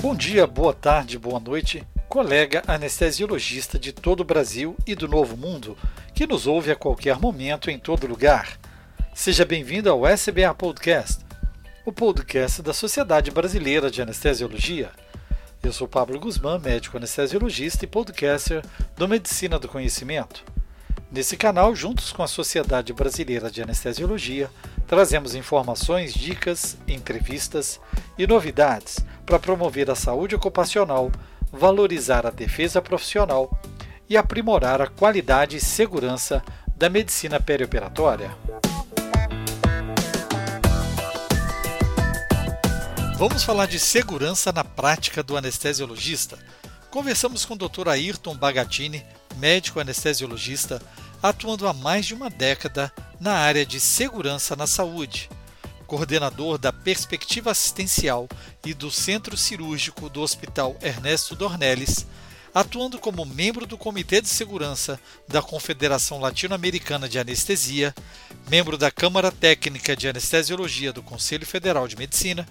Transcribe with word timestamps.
Bom 0.00 0.14
dia, 0.14 0.46
boa 0.46 0.72
tarde, 0.72 1.18
boa 1.18 1.38
noite, 1.38 1.86
colega 2.08 2.62
anestesiologista 2.66 3.78
de 3.78 3.92
todo 3.92 4.20
o 4.20 4.24
Brasil 4.24 4.74
e 4.86 4.94
do 4.94 5.06
Novo 5.06 5.36
Mundo 5.36 5.76
que 6.14 6.26
nos 6.26 6.46
ouve 6.46 6.70
a 6.70 6.74
qualquer 6.74 7.18
momento 7.18 7.70
em 7.70 7.78
todo 7.78 8.06
lugar. 8.06 8.58
Seja 9.14 9.44
bem-vindo 9.44 9.90
ao 9.90 10.06
SBA 10.06 10.54
Podcast, 10.54 11.22
o 11.84 11.92
podcast 11.92 12.62
da 12.62 12.72
Sociedade 12.72 13.30
Brasileira 13.30 13.90
de 13.90 14.00
Anestesiologia. 14.00 14.90
Eu 15.62 15.70
sou 15.70 15.86
Pablo 15.86 16.18
Guzmán, 16.18 16.58
médico 16.58 16.96
anestesiologista 16.96 17.84
e 17.84 17.88
podcaster 17.88 18.64
do 18.96 19.06
Medicina 19.06 19.58
do 19.58 19.68
Conhecimento. 19.68 20.42
Nesse 21.12 21.36
canal, 21.36 21.74
juntos 21.74 22.10
com 22.10 22.22
a 22.22 22.28
Sociedade 22.28 22.94
Brasileira 22.94 23.50
de 23.50 23.62
Anestesiologia, 23.62 24.48
trazemos 24.86 25.34
informações, 25.34 26.14
dicas, 26.14 26.78
entrevistas 26.88 27.78
e 28.16 28.26
novidades 28.26 28.96
para 29.30 29.38
promover 29.38 29.88
a 29.88 29.94
saúde 29.94 30.34
ocupacional, 30.34 31.12
valorizar 31.52 32.26
a 32.26 32.30
defesa 32.30 32.82
profissional 32.82 33.56
e 34.08 34.16
aprimorar 34.16 34.82
a 34.82 34.88
qualidade 34.88 35.56
e 35.56 35.60
segurança 35.60 36.42
da 36.76 36.88
medicina 36.88 37.38
perioperatória. 37.38 38.36
Vamos 43.16 43.44
falar 43.44 43.66
de 43.66 43.78
segurança 43.78 44.50
na 44.50 44.64
prática 44.64 45.22
do 45.22 45.36
anestesiologista. 45.36 46.36
Conversamos 46.90 47.44
com 47.44 47.54
o 47.54 47.56
Dr. 47.56 47.88
Ayrton 47.88 48.34
Bagatini, 48.34 49.06
médico 49.36 49.78
anestesiologista, 49.78 50.82
atuando 51.22 51.68
há 51.68 51.72
mais 51.72 52.04
de 52.04 52.14
uma 52.14 52.28
década 52.28 52.92
na 53.20 53.34
área 53.34 53.64
de 53.64 53.78
segurança 53.78 54.56
na 54.56 54.66
saúde, 54.66 55.30
coordenador 55.90 56.56
da 56.56 56.72
Perspectiva 56.72 57.50
Assistencial 57.50 58.28
e 58.64 58.72
do 58.72 58.92
Centro 58.92 59.36
Cirúrgico 59.36 60.08
do 60.08 60.20
Hospital 60.20 60.76
Ernesto 60.80 61.34
Dornelles, 61.34 62.06
atuando 62.54 62.96
como 62.96 63.26
membro 63.26 63.66
do 63.66 63.76
Comitê 63.76 64.20
de 64.22 64.28
Segurança 64.28 65.00
da 65.26 65.42
Confederação 65.42 66.20
Latino-Americana 66.20 67.08
de 67.08 67.18
Anestesia, 67.18 67.92
membro 68.48 68.78
da 68.78 68.88
Câmara 68.88 69.32
Técnica 69.32 69.96
de 69.96 70.06
Anestesiologia 70.06 70.92
do 70.92 71.02
Conselho 71.02 71.44
Federal 71.44 71.88
de 71.88 71.96
Medicina, 71.96 72.46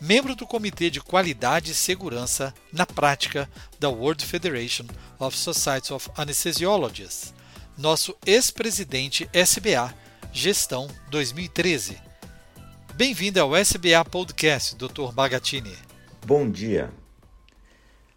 membro 0.00 0.34
do 0.34 0.44
Comitê 0.44 0.90
de 0.90 1.00
Qualidade 1.00 1.70
e 1.70 1.76
Segurança 1.76 2.52
na 2.72 2.84
Prática 2.84 3.48
da 3.78 3.88
World 3.88 4.26
Federation 4.26 4.86
of 5.20 5.38
Societies 5.38 5.92
of 5.92 6.10
Anesthesiologists, 6.16 7.32
nosso 7.78 8.16
ex-presidente 8.26 9.30
SBA, 9.32 9.94
Gestão 10.32 10.88
2013. 11.10 12.10
Bem-vindo 12.94 13.40
ao 13.40 13.56
SBA 13.56 14.04
Podcast, 14.04 14.76
Dr. 14.76 15.12
Bagatini. 15.14 15.74
Bom 16.26 16.50
dia. 16.50 16.92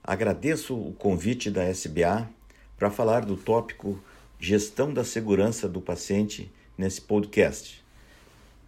Agradeço 0.04 0.76
o 0.76 0.92
convite 0.92 1.50
da 1.50 1.64
SBA 1.64 2.30
para 2.78 2.92
falar 2.92 3.24
do 3.24 3.38
tópico 3.38 4.04
Gestão 4.38 4.94
da 4.94 5.06
Segurança 5.06 5.70
do 5.70 5.80
Paciente 5.80 6.52
nesse 6.78 7.00
podcast. 7.00 7.82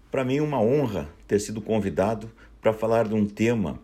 Para 0.10 0.24
mim, 0.24 0.38
é 0.38 0.42
uma 0.42 0.62
honra 0.62 1.10
ter 1.28 1.40
sido 1.40 1.62
convidado 1.62 2.32
para 2.62 2.72
falar 2.72 3.10
de 3.10 3.14
um 3.14 3.28
tema 3.28 3.78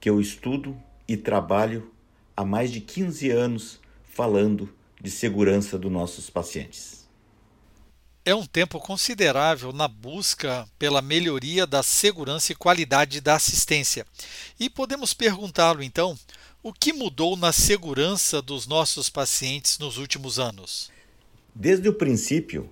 que 0.00 0.08
eu 0.08 0.18
estudo 0.18 0.74
e 1.06 1.14
trabalho 1.14 1.92
há 2.34 2.42
mais 2.42 2.70
de 2.72 2.80
15 2.80 3.30
anos 3.30 3.78
falando 4.02 4.74
de 4.98 5.10
segurança 5.10 5.78
dos 5.78 5.92
nossos 5.92 6.30
pacientes. 6.30 6.99
É 8.30 8.34
um 8.34 8.46
tempo 8.46 8.78
considerável 8.78 9.72
na 9.72 9.88
busca 9.88 10.64
pela 10.78 11.02
melhoria 11.02 11.66
da 11.66 11.82
segurança 11.82 12.52
e 12.52 12.54
qualidade 12.54 13.20
da 13.20 13.34
assistência. 13.34 14.06
E 14.60 14.70
podemos 14.70 15.12
perguntá-lo 15.12 15.82
então: 15.82 16.16
o 16.62 16.72
que 16.72 16.92
mudou 16.92 17.36
na 17.36 17.50
segurança 17.50 18.40
dos 18.40 18.68
nossos 18.68 19.10
pacientes 19.10 19.80
nos 19.80 19.98
últimos 19.98 20.38
anos? 20.38 20.92
Desde 21.52 21.88
o 21.88 21.92
princípio, 21.92 22.70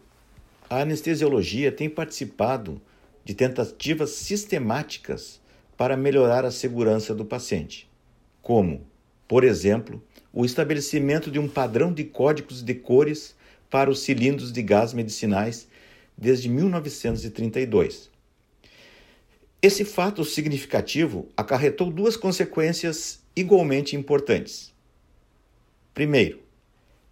a 0.71 0.83
anestesiologia 0.83 1.73
tem 1.73 1.91
participado 1.91 2.81
de 3.25 3.35
tentativas 3.35 4.11
sistemáticas 4.11 5.41
para 5.77 5.97
melhorar 5.97 6.45
a 6.45 6.53
segurança 6.53 7.13
do 7.13 7.25
paciente, 7.25 7.91
como, 8.41 8.87
por 9.27 9.43
exemplo, 9.43 10.01
o 10.33 10.45
estabelecimento 10.45 11.33
de 11.33 11.41
um 11.41 11.49
padrão 11.49 11.93
de 11.93 12.05
códigos 12.05 12.63
de 12.63 12.75
cores 12.75 13.37
para 13.71 13.91
os 13.91 14.01
cilindros 14.01 14.53
de 14.53 14.63
gás 14.63 14.93
medicinais 14.93 15.69
desde 16.17 16.49
1932. 16.49 18.11
Esse 19.61 19.85
fato 19.85 20.25
significativo 20.25 21.29
acarretou 21.37 21.91
duas 21.91 22.17
consequências 22.17 23.21
igualmente 23.35 23.97
importantes. 23.97 24.73
Primeiro, 25.93 26.41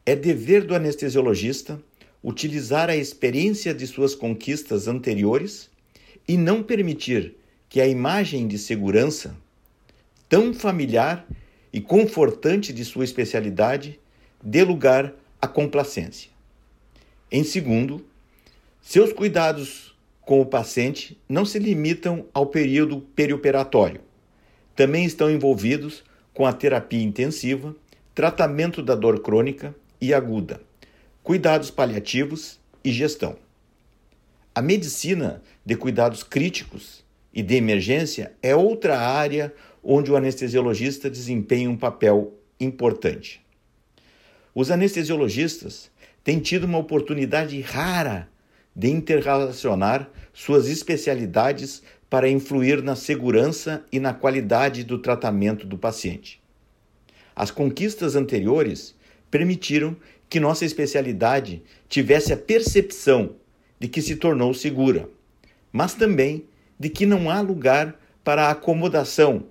é 0.04 0.14
dever 0.14 0.64
do 0.64 0.74
anestesiologista 0.74 1.82
utilizar 2.22 2.88
a 2.88 2.96
experiência 2.96 3.74
de 3.74 3.86
suas 3.86 4.14
conquistas 4.14 4.86
anteriores 4.86 5.68
e 6.26 6.36
não 6.36 6.62
permitir 6.62 7.36
que 7.68 7.80
a 7.80 7.86
imagem 7.86 8.46
de 8.46 8.58
segurança, 8.58 9.36
tão 10.28 10.54
familiar 10.54 11.26
e 11.72 11.80
confortante 11.80 12.72
de 12.72 12.84
sua 12.84 13.04
especialidade 13.04 14.00
dê 14.42 14.62
lugar 14.62 15.12
à 15.40 15.46
complacência. 15.48 16.35
Em 17.30 17.42
segundo, 17.42 18.06
seus 18.80 19.12
cuidados 19.12 19.96
com 20.20 20.40
o 20.40 20.46
paciente 20.46 21.18
não 21.28 21.44
se 21.44 21.58
limitam 21.58 22.26
ao 22.32 22.46
período 22.46 23.00
perioperatório. 23.00 24.00
Também 24.76 25.04
estão 25.04 25.28
envolvidos 25.28 26.04
com 26.32 26.46
a 26.46 26.52
terapia 26.52 27.02
intensiva, 27.02 27.74
tratamento 28.14 28.80
da 28.80 28.94
dor 28.94 29.20
crônica 29.22 29.74
e 30.00 30.14
aguda, 30.14 30.60
cuidados 31.22 31.68
paliativos 31.68 32.60
e 32.84 32.92
gestão. 32.92 33.36
A 34.54 34.62
medicina 34.62 35.42
de 35.64 35.74
cuidados 35.74 36.22
críticos 36.22 37.04
e 37.34 37.42
de 37.42 37.56
emergência 37.56 38.32
é 38.40 38.54
outra 38.54 39.00
área 39.00 39.52
onde 39.82 40.12
o 40.12 40.16
anestesiologista 40.16 41.10
desempenha 41.10 41.68
um 41.68 41.76
papel 41.76 42.34
importante. 42.60 43.44
Os 44.54 44.70
anestesiologistas 44.70 45.90
têm 46.26 46.40
tido 46.40 46.64
uma 46.64 46.78
oportunidade 46.78 47.60
rara 47.60 48.28
de 48.74 48.90
interrelacionar 48.90 50.10
suas 50.34 50.66
especialidades 50.66 51.84
para 52.10 52.28
influir 52.28 52.82
na 52.82 52.96
segurança 52.96 53.84
e 53.92 54.00
na 54.00 54.12
qualidade 54.12 54.82
do 54.82 54.98
tratamento 54.98 55.64
do 55.64 55.78
paciente. 55.78 56.42
As 57.36 57.52
conquistas 57.52 58.16
anteriores 58.16 58.92
permitiram 59.30 59.96
que 60.28 60.40
nossa 60.40 60.64
especialidade 60.64 61.62
tivesse 61.88 62.32
a 62.32 62.36
percepção 62.36 63.36
de 63.78 63.86
que 63.86 64.02
se 64.02 64.16
tornou 64.16 64.52
segura, 64.52 65.08
mas 65.70 65.94
também 65.94 66.44
de 66.76 66.88
que 66.88 67.06
não 67.06 67.30
há 67.30 67.40
lugar 67.40 67.94
para 68.24 68.50
acomodação 68.50 69.44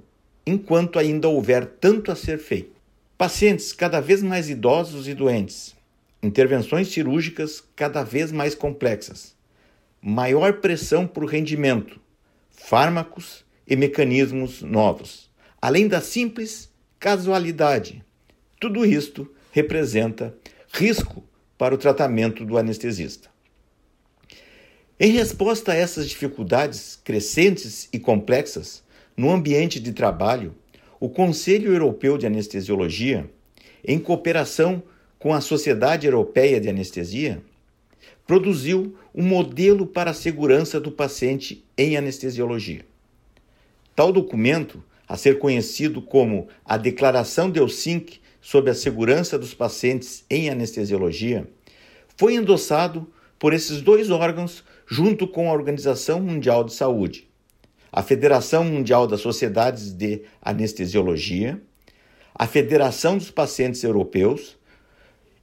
enquanto 0.45 0.99
ainda 0.99 1.29
houver 1.29 1.65
tanto 1.65 2.11
a 2.11 2.17
ser 2.17 2.37
feito. 2.37 2.75
Pacientes 3.17 3.71
cada 3.71 4.01
vez 4.01 4.21
mais 4.21 4.49
idosos 4.49 5.07
e 5.07 5.13
doentes, 5.13 5.73
intervenções 6.25 6.89
cirúrgicas 6.89 7.63
cada 7.75 8.03
vez 8.03 8.31
mais 8.31 8.55
complexas, 8.55 9.35
maior 10.01 10.59
pressão 10.59 11.07
por 11.07 11.25
rendimento, 11.25 11.99
fármacos 12.51 13.45
e 13.67 13.75
mecanismos 13.75 14.61
novos, 14.61 15.29
além 15.61 15.87
da 15.87 16.01
simples 16.01 16.69
casualidade. 16.99 18.03
Tudo 18.59 18.85
isto 18.85 19.31
representa 19.51 20.35
risco 20.71 21.23
para 21.57 21.73
o 21.73 21.77
tratamento 21.77 22.45
do 22.45 22.57
anestesista. 22.57 23.29
Em 24.99 25.11
resposta 25.11 25.73
a 25.73 25.75
essas 25.75 26.07
dificuldades 26.07 26.99
crescentes 27.03 27.89
e 27.91 27.99
complexas, 27.99 28.83
no 29.15 29.31
ambiente 29.31 29.79
de 29.79 29.91
trabalho, 29.91 30.55
o 30.99 31.09
Conselho 31.09 31.71
Europeu 31.71 32.17
de 32.17 32.25
Anestesiologia, 32.25 33.29
em 33.83 33.99
cooperação 33.99 34.81
com 35.25 35.33
a 35.33 35.41
Sociedade 35.41 36.05
Europeia 36.05 36.61
de 36.61 36.69
Anestesia, 36.69 37.41
produziu 38.27 38.95
um 39.11 39.23
modelo 39.23 39.87
para 39.87 40.11
a 40.11 40.13
segurança 40.13 40.79
do 40.79 40.91
paciente 40.91 41.65
em 41.75 41.97
anestesiologia. 41.97 42.85
Tal 43.95 44.11
documento, 44.11 44.83
a 45.07 45.17
ser 45.17 45.39
conhecido 45.39 45.99
como 45.99 46.47
a 46.63 46.77
Declaração 46.77 47.49
de 47.49 47.59
Helsinki 47.59 48.21
sobre 48.39 48.69
a 48.69 48.75
Segurança 48.75 49.35
dos 49.39 49.51
Pacientes 49.51 50.23
em 50.29 50.47
Anestesiologia, 50.47 51.49
foi 52.15 52.35
endossado 52.35 53.11
por 53.39 53.51
esses 53.51 53.81
dois 53.81 54.11
órgãos 54.11 54.63
junto 54.85 55.27
com 55.27 55.49
a 55.49 55.53
Organização 55.53 56.19
Mundial 56.19 56.63
de 56.63 56.71
Saúde, 56.71 57.27
a 57.91 58.03
Federação 58.03 58.63
Mundial 58.63 59.07
das 59.07 59.21
Sociedades 59.21 59.91
de 59.91 60.21
Anestesiologia, 60.39 61.59
a 62.35 62.45
Federação 62.45 63.17
dos 63.17 63.31
Pacientes 63.31 63.83
Europeus 63.83 64.63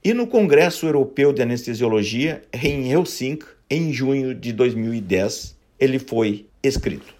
e 0.03 0.13
no 0.13 0.27
Congresso 0.27 0.85
Europeu 0.85 1.31
de 1.31 1.41
Anestesiologia 1.41 2.41
em 2.51 2.91
Helsinki, 2.91 3.45
em 3.69 3.93
junho 3.93 4.35
de 4.35 4.51
2010, 4.51 5.55
ele 5.79 5.97
foi 5.97 6.45
escrito. 6.61 7.15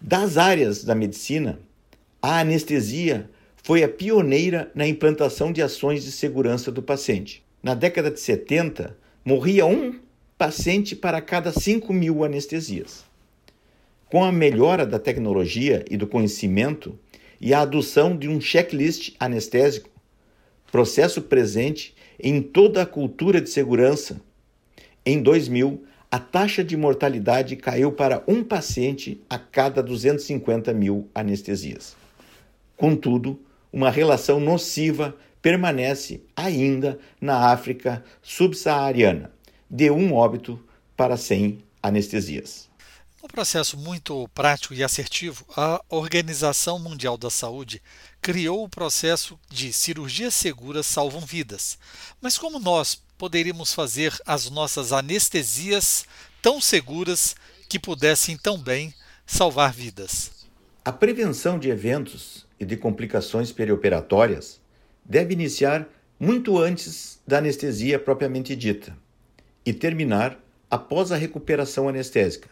Das 0.00 0.38
áreas 0.38 0.82
da 0.82 0.94
medicina, 0.94 1.58
a 2.22 2.40
anestesia 2.40 3.28
foi 3.62 3.84
a 3.84 3.88
pioneira 3.88 4.70
na 4.74 4.88
implantação 4.88 5.52
de 5.52 5.60
ações 5.60 6.02
de 6.02 6.10
segurança 6.10 6.72
do 6.72 6.82
paciente. 6.82 7.44
Na 7.62 7.74
década 7.74 8.10
de 8.10 8.20
70, 8.20 8.96
morria 9.22 9.66
um 9.66 9.94
paciente 10.38 10.96
para 10.96 11.20
cada 11.20 11.52
5 11.52 11.92
mil 11.92 12.24
anestesias. 12.24 13.04
Com 14.06 14.24
a 14.24 14.32
melhora 14.32 14.86
da 14.86 14.98
tecnologia 14.98 15.84
e 15.90 15.96
do 15.98 16.06
conhecimento 16.06 16.98
e 17.38 17.52
a 17.52 17.60
adoção 17.60 18.16
de 18.16 18.28
um 18.28 18.40
checklist 18.40 19.14
anestésico, 19.20 19.90
processo 20.72 21.20
presente 21.20 21.94
em 22.18 22.42
toda 22.42 22.82
a 22.82 22.86
cultura 22.86 23.40
de 23.40 23.48
segurança, 23.48 24.20
em 25.04 25.22
2000, 25.22 25.84
a 26.10 26.18
taxa 26.18 26.64
de 26.64 26.76
mortalidade 26.76 27.54
caiu 27.54 27.92
para 27.92 28.22
um 28.26 28.42
paciente 28.42 29.22
a 29.28 29.38
cada 29.38 29.82
250 29.82 30.72
mil 30.72 31.08
anestesias. 31.14 31.96
Contudo, 32.76 33.40
uma 33.72 33.90
relação 33.90 34.40
nociva 34.40 35.14
permanece 35.42 36.22
ainda 36.34 36.98
na 37.20 37.52
África 37.52 38.02
subsaariana, 38.22 39.30
de 39.70 39.90
um 39.90 40.12
óbito 40.14 40.58
para 40.96 41.16
100 41.16 41.58
anestesias. 41.82 42.68
Um 43.20 43.26
processo 43.26 43.76
muito 43.76 44.28
prático 44.28 44.74
e 44.74 44.84
assertivo, 44.84 45.44
a 45.56 45.82
Organização 45.88 46.78
Mundial 46.78 47.18
da 47.18 47.28
Saúde 47.28 47.82
criou 48.22 48.62
o 48.62 48.68
processo 48.68 49.36
de 49.50 49.72
cirurgias 49.72 50.34
seguras 50.34 50.86
salvam 50.86 51.22
vidas. 51.22 51.80
Mas 52.20 52.38
como 52.38 52.60
nós 52.60 53.02
poderíamos 53.18 53.74
fazer 53.74 54.16
as 54.24 54.48
nossas 54.48 54.92
anestesias 54.92 56.06
tão 56.40 56.60
seguras 56.60 57.34
que 57.68 57.76
pudessem 57.76 58.36
tão 58.36 58.56
bem 58.56 58.94
salvar 59.26 59.72
vidas? 59.72 60.30
A 60.84 60.92
prevenção 60.92 61.58
de 61.58 61.70
eventos 61.70 62.46
e 62.58 62.64
de 62.64 62.76
complicações 62.76 63.50
perioperatórias 63.50 64.60
deve 65.04 65.34
iniciar 65.34 65.88
muito 66.20 66.56
antes 66.56 67.18
da 67.26 67.38
anestesia 67.38 67.98
propriamente 67.98 68.54
dita 68.54 68.96
e 69.66 69.72
terminar 69.72 70.38
após 70.70 71.10
a 71.10 71.16
recuperação 71.16 71.88
anestésica, 71.88 72.48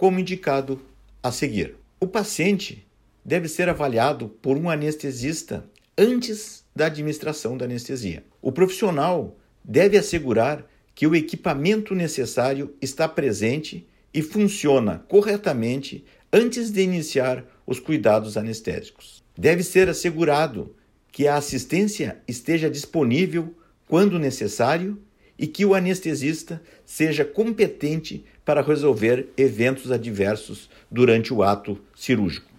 como 0.00 0.18
indicado 0.18 0.80
a 1.22 1.30
seguir. 1.30 1.76
O 2.00 2.06
paciente 2.06 2.86
deve 3.22 3.48
ser 3.48 3.68
avaliado 3.68 4.30
por 4.30 4.56
um 4.56 4.70
anestesista 4.70 5.68
antes 5.96 6.64
da 6.74 6.86
administração 6.86 7.54
da 7.54 7.66
anestesia. 7.66 8.24
O 8.40 8.50
profissional 8.50 9.36
deve 9.62 9.98
assegurar 9.98 10.66
que 10.94 11.06
o 11.06 11.14
equipamento 11.14 11.94
necessário 11.94 12.74
está 12.80 13.06
presente 13.06 13.86
e 14.14 14.22
funciona 14.22 15.04
corretamente 15.06 16.02
antes 16.32 16.70
de 16.70 16.80
iniciar 16.80 17.44
os 17.66 17.78
cuidados 17.78 18.38
anestésicos. 18.38 19.22
Deve 19.36 19.62
ser 19.62 19.86
assegurado 19.90 20.74
que 21.12 21.28
a 21.28 21.36
assistência 21.36 22.22
esteja 22.26 22.70
disponível 22.70 23.54
quando 23.86 24.18
necessário 24.18 24.98
e 25.40 25.46
que 25.46 25.64
o 25.64 25.74
anestesista 25.74 26.62
seja 26.84 27.24
competente 27.24 28.22
para 28.44 28.60
resolver 28.60 29.30
eventos 29.38 29.90
adversos 29.90 30.68
durante 30.90 31.32
o 31.32 31.42
ato 31.42 31.80
cirúrgico. 31.96 32.50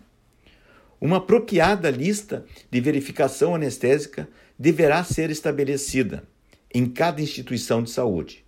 Uma 1.00 1.18
apropriada 1.18 1.92
lista 1.92 2.44
de 2.72 2.82
verificação 2.82 3.54
anestésica 3.54 4.28
deverá 4.58 5.04
ser 5.04 5.30
estabelecida 5.30 6.24
em 6.74 6.88
cada 6.88 7.22
instituição 7.22 7.84
de 7.84 7.92
saúde 7.92 8.44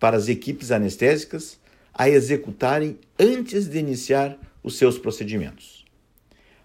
para 0.00 0.16
as 0.16 0.26
equipes 0.26 0.72
anestésicas 0.72 1.60
a 1.94 2.10
executarem 2.10 2.98
antes 3.16 3.68
de 3.68 3.78
iniciar 3.78 4.36
os 4.60 4.76
seus 4.76 4.98
procedimentos. 4.98 5.84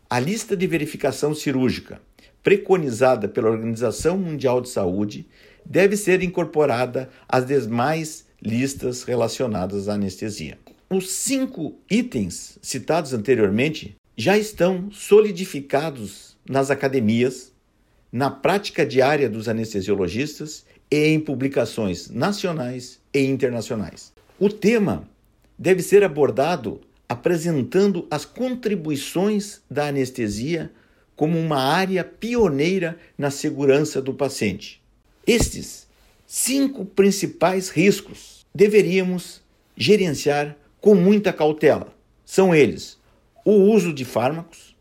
A 0.09 0.19
lista 0.19 0.57
de 0.57 0.65
verificação 0.65 1.35
cirúrgica 1.35 2.01
preconizada 2.41 3.27
pela 3.27 3.49
Organização 3.49 4.17
Mundial 4.17 4.61
de 4.61 4.69
Saúde 4.69 5.27
deve 5.65 5.97
ser 5.97 6.21
incorporada 6.21 7.09
às 7.27 7.45
demais 7.45 8.25
listas 8.41 9.03
relacionadas 9.03 9.87
à 9.87 9.93
anestesia. 9.93 10.57
Os 10.89 11.11
cinco 11.11 11.75
itens 11.89 12.59
citados 12.61 13.13
anteriormente 13.13 13.95
já 14.15 14.37
estão 14.37 14.91
solidificados 14.91 16.37
nas 16.47 16.69
academias, 16.69 17.51
na 18.11 18.29
prática 18.29 18.85
diária 18.85 19.29
dos 19.29 19.47
anestesiologistas 19.47 20.65
e 20.91 21.07
em 21.07 21.19
publicações 21.19 22.09
nacionais 22.09 22.99
e 23.13 23.21
internacionais. 23.21 24.13
O 24.39 24.49
tema 24.49 25.07
deve 25.57 25.81
ser 25.81 26.03
abordado 26.03 26.81
apresentando 27.07 28.07
as 28.11 28.25
contribuições 28.25 29.61
da 29.69 29.87
anestesia 29.87 30.71
como 31.15 31.39
uma 31.39 31.59
área 31.59 32.03
pioneira 32.03 32.97
na 33.17 33.31
segurança 33.31 34.01
do 34.01 34.13
paciente. 34.13 34.82
Estes 35.25 35.87
cinco 36.27 36.85
principais 36.85 37.69
riscos 37.69 38.45
deveríamos 38.53 39.41
gerenciar 39.77 40.57
com 40.81 40.95
muita 40.95 41.31
cautela. 41.31 41.93
São 42.25 42.53
eles: 42.53 42.99
o 43.45 43.51
uso 43.51 43.93
de 43.93 44.03
fármacos, 44.03 44.75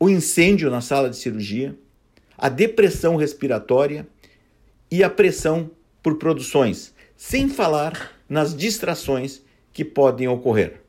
o 0.00 0.08
incêndio 0.08 0.70
na 0.70 0.80
sala 0.80 1.10
de 1.10 1.16
cirurgia, 1.16 1.76
a 2.38 2.48
depressão 2.48 3.16
respiratória 3.16 4.06
e 4.90 5.02
a 5.04 5.10
pressão 5.10 5.70
por 6.02 6.16
produções, 6.16 6.94
sem 7.16 7.48
falar 7.48 8.12
nas 8.28 8.56
distrações 8.56 9.42
que 9.72 9.84
podem 9.84 10.26
ocorrer. 10.26 10.80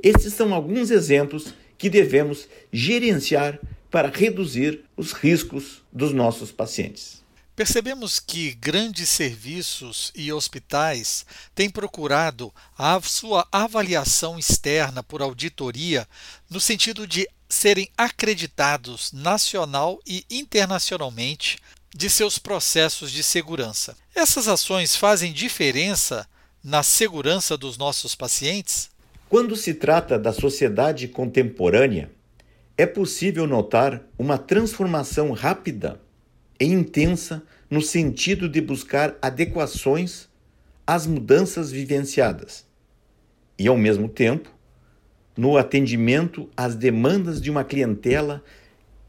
Estes 0.00 0.34
são 0.34 0.54
alguns 0.54 0.90
exemplos 0.90 1.52
que 1.76 1.90
devemos 1.90 2.48
gerenciar 2.72 3.58
para 3.90 4.08
reduzir 4.08 4.84
os 4.96 5.12
riscos 5.12 5.82
dos 5.92 6.12
nossos 6.12 6.52
pacientes. 6.52 7.19
Percebemos 7.60 8.18
que 8.18 8.52
grandes 8.52 9.10
serviços 9.10 10.10
e 10.16 10.32
hospitais 10.32 11.26
têm 11.54 11.68
procurado 11.68 12.50
a 12.74 12.98
sua 13.02 13.46
avaliação 13.52 14.38
externa 14.38 15.02
por 15.02 15.20
auditoria 15.20 16.08
no 16.48 16.58
sentido 16.58 17.06
de 17.06 17.28
serem 17.50 17.90
acreditados 17.98 19.12
nacional 19.12 20.00
e 20.06 20.24
internacionalmente 20.30 21.58
de 21.94 22.08
seus 22.08 22.38
processos 22.38 23.12
de 23.12 23.22
segurança. 23.22 23.94
Essas 24.14 24.48
ações 24.48 24.96
fazem 24.96 25.30
diferença 25.30 26.26
na 26.64 26.82
segurança 26.82 27.58
dos 27.58 27.76
nossos 27.76 28.14
pacientes? 28.14 28.88
Quando 29.28 29.54
se 29.54 29.74
trata 29.74 30.18
da 30.18 30.32
sociedade 30.32 31.08
contemporânea, 31.08 32.10
é 32.74 32.86
possível 32.86 33.46
notar 33.46 34.00
uma 34.18 34.38
transformação 34.38 35.32
rápida 35.32 36.00
e 36.60 36.66
intensa 36.66 37.42
no 37.70 37.80
sentido 37.80 38.48
de 38.48 38.60
buscar 38.60 39.16
adequações 39.22 40.28
às 40.86 41.06
mudanças 41.06 41.72
vivenciadas 41.72 42.66
e, 43.58 43.66
ao 43.66 43.78
mesmo 43.78 44.08
tempo, 44.08 44.50
no 45.36 45.56
atendimento 45.56 46.48
às 46.56 46.74
demandas 46.74 47.40
de 47.40 47.50
uma 47.50 47.64
clientela 47.64 48.44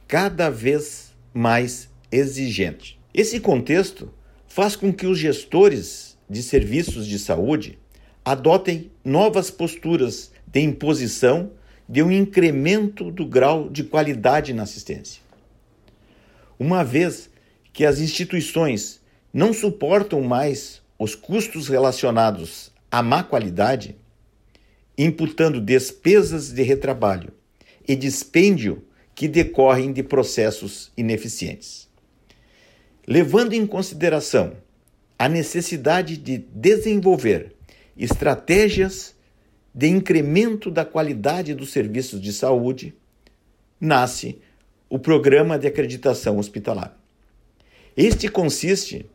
cada 0.08 0.50
vez 0.50 1.12
mais 1.34 1.90
exigente. 2.12 3.00
Esse 3.14 3.40
contexto 3.40 4.14
faz 4.48 4.76
com 4.76 4.94
que 4.94 5.08
os 5.08 5.18
gestores 5.18 6.18
de 6.30 6.44
serviços 6.44 7.08
de 7.08 7.18
saúde 7.18 7.80
adotem 8.24 8.92
novas 9.04 9.50
posturas 9.50 10.32
de 10.46 10.60
imposição 10.62 11.52
de 11.90 12.04
um 12.04 12.12
incremento 12.12 13.10
do 13.12 13.26
grau 13.26 13.70
de 13.70 13.84
qualidade 13.84 14.54
na 14.54 14.64
assistência. 14.64 15.22
Uma 16.60 16.84
vez 16.84 17.31
que 17.74 17.86
as 17.86 18.00
instituições 18.00 19.02
não 19.34 19.54
suportam 19.54 20.22
mais 20.22 20.82
os 21.00 21.16
custos 21.16 21.68
relacionados 21.68 22.72
à 22.92 23.02
má 23.02 23.24
qualidade, 23.24 23.96
imputando 24.98 25.62
despesas 25.62 26.52
de 26.52 26.62
retrabalho 26.62 27.34
e 27.88 27.96
dispêndio 27.96 28.84
que 29.16 29.28
decorrem 29.28 29.92
de 29.92 30.04
processos 30.04 30.92
ineficientes. 30.96 31.90
Levando 33.08 33.54
em 33.54 33.66
consideração 33.66 34.56
a 35.18 35.28
necessidade 35.28 36.18
de 36.18 36.38
desenvolver 36.38 37.56
estratégias 37.98 39.16
de 39.74 39.88
incremento 39.88 40.70
da 40.70 40.84
qualidade 40.84 41.54
dos 41.54 41.72
serviços 41.72 42.22
de 42.22 42.34
saúde, 42.34 42.94
nasce 43.80 44.40
o 44.90 45.00
Programa 45.00 45.58
de 45.58 45.68
Acreditação 45.68 46.38
Hospitalar. 46.38 47.01
Este 47.96 48.30
consiste 48.30 49.06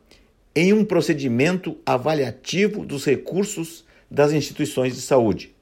em 0.55 0.71
um 0.73 0.85
procedimento 0.85 1.77
avaliativo 1.85 2.85
dos 2.85 3.05
recursos 3.05 3.85
das 4.09 4.31
instituições 4.31 4.95
de 4.95 5.01
saúde, 5.01 5.55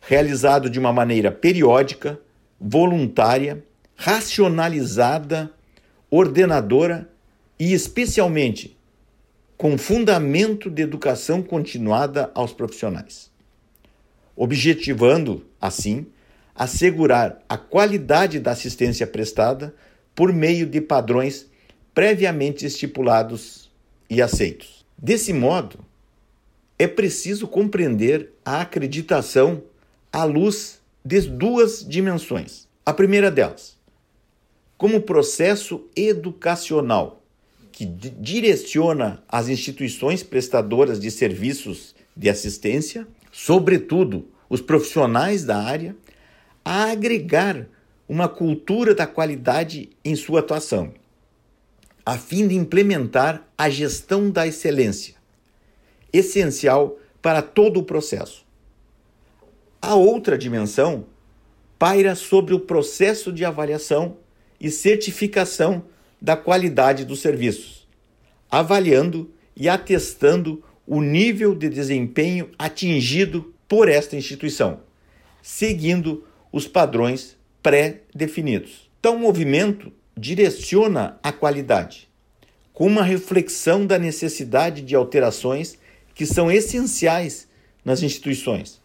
realizado 0.00 0.70
de 0.70 0.78
uma 0.78 0.92
maneira 0.92 1.30
periódica, 1.30 2.18
voluntária, 2.60 3.62
racionalizada, 3.96 5.52
ordenadora 6.10 7.10
e, 7.58 7.72
especialmente, 7.72 8.76
com 9.56 9.76
fundamento 9.76 10.70
de 10.70 10.82
educação 10.82 11.42
continuada 11.42 12.30
aos 12.34 12.52
profissionais, 12.52 13.30
objetivando, 14.34 15.44
assim, 15.60 16.06
assegurar 16.54 17.42
a 17.48 17.58
qualidade 17.58 18.40
da 18.40 18.52
assistência 18.52 19.06
prestada 19.06 19.74
por 20.14 20.32
meio 20.32 20.66
de 20.66 20.80
padrões 20.80 21.49
previamente 22.00 22.64
estipulados 22.64 23.70
e 24.08 24.22
aceitos. 24.22 24.86
Desse 24.96 25.34
modo, 25.34 25.80
é 26.78 26.86
preciso 26.86 27.46
compreender 27.46 28.32
a 28.42 28.62
acreditação 28.62 29.62
à 30.10 30.24
luz 30.24 30.80
de 31.04 31.20
duas 31.20 31.86
dimensões. 31.86 32.66
A 32.86 32.94
primeira 32.94 33.30
delas, 33.30 33.76
como 34.78 35.02
processo 35.02 35.84
educacional 35.94 37.22
que 37.70 37.84
direciona 37.84 39.22
as 39.28 39.50
instituições 39.50 40.22
prestadoras 40.22 40.98
de 40.98 41.10
serviços 41.10 41.94
de 42.16 42.30
assistência, 42.30 43.06
sobretudo 43.30 44.26
os 44.48 44.62
profissionais 44.62 45.44
da 45.44 45.58
área, 45.58 45.94
a 46.64 46.92
agregar 46.92 47.66
uma 48.08 48.26
cultura 48.26 48.94
da 48.94 49.06
qualidade 49.06 49.90
em 50.02 50.16
sua 50.16 50.40
atuação, 50.40 50.94
a 52.04 52.16
fim 52.16 52.48
de 52.48 52.54
implementar 52.54 53.46
a 53.56 53.68
gestão 53.68 54.30
da 54.30 54.46
excelência, 54.46 55.14
essencial 56.12 56.98
para 57.20 57.42
todo 57.42 57.80
o 57.80 57.82
processo. 57.82 58.44
A 59.80 59.94
outra 59.94 60.36
dimensão 60.36 61.06
paira 61.78 62.14
sobre 62.14 62.52
o 62.54 62.60
processo 62.60 63.32
de 63.32 63.44
avaliação 63.44 64.16
e 64.60 64.70
certificação 64.70 65.84
da 66.20 66.36
qualidade 66.36 67.04
dos 67.04 67.20
serviços, 67.20 67.88
avaliando 68.50 69.30
e 69.56 69.68
atestando 69.68 70.62
o 70.86 71.00
nível 71.00 71.54
de 71.54 71.68
desempenho 71.68 72.50
atingido 72.58 73.54
por 73.68 73.88
esta 73.88 74.16
instituição, 74.16 74.80
seguindo 75.40 76.26
os 76.52 76.66
padrões 76.66 77.36
pré-definidos. 77.62 78.90
Então, 78.98 79.16
o 79.16 79.18
movimento 79.18 79.92
direciona 80.20 81.18
a 81.22 81.32
qualidade, 81.32 82.06
com 82.74 82.86
uma 82.86 83.02
reflexão 83.02 83.86
da 83.86 83.98
necessidade 83.98 84.82
de 84.82 84.94
alterações 84.94 85.78
que 86.14 86.26
são 86.26 86.50
essenciais 86.50 87.48
nas 87.82 88.02
instituições, 88.02 88.82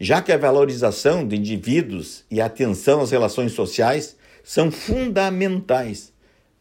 já 0.00 0.20
que 0.20 0.32
a 0.32 0.36
valorização 0.36 1.26
de 1.26 1.36
indivíduos 1.36 2.24
e 2.28 2.40
a 2.40 2.46
atenção 2.46 3.00
às 3.00 3.12
relações 3.12 3.52
sociais 3.52 4.16
são 4.42 4.68
fundamentais 4.68 6.12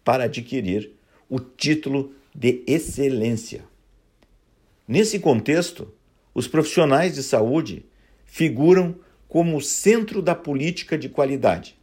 para 0.04 0.26
adquirir 0.26 0.92
o 1.28 1.40
título 1.40 2.14
de 2.36 2.64
excelência. 2.68 3.64
Nesse 4.88 5.18
contexto, 5.18 5.92
os 6.36 6.48
profissionais 6.48 7.16
de 7.16 7.24
saúde 7.24 7.84
figuram 8.26 8.96
como 9.28 9.58
o 9.58 9.62
centro 9.62 10.22
da 10.22 10.36
política 10.36 10.96
de 10.96 11.10
qualidade, 11.10 11.77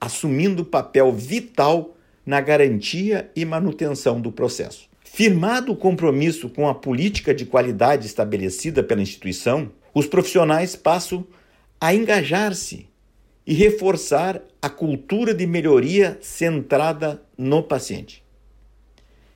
assumindo 0.00 0.64
papel 0.64 1.12
vital 1.12 1.96
na 2.24 2.40
garantia 2.40 3.30
e 3.34 3.44
manutenção 3.44 4.20
do 4.20 4.30
processo. 4.30 4.88
Firmado 5.02 5.72
o 5.72 5.76
compromisso 5.76 6.48
com 6.48 6.68
a 6.68 6.74
política 6.74 7.34
de 7.34 7.46
qualidade 7.46 8.06
estabelecida 8.06 8.82
pela 8.82 9.02
instituição, 9.02 9.70
os 9.94 10.06
profissionais 10.06 10.76
passam 10.76 11.26
a 11.80 11.94
engajar-se 11.94 12.88
e 13.46 13.54
reforçar 13.54 14.42
a 14.60 14.68
cultura 14.68 15.32
de 15.32 15.46
melhoria 15.46 16.18
centrada 16.20 17.22
no 17.36 17.62
paciente, 17.62 18.22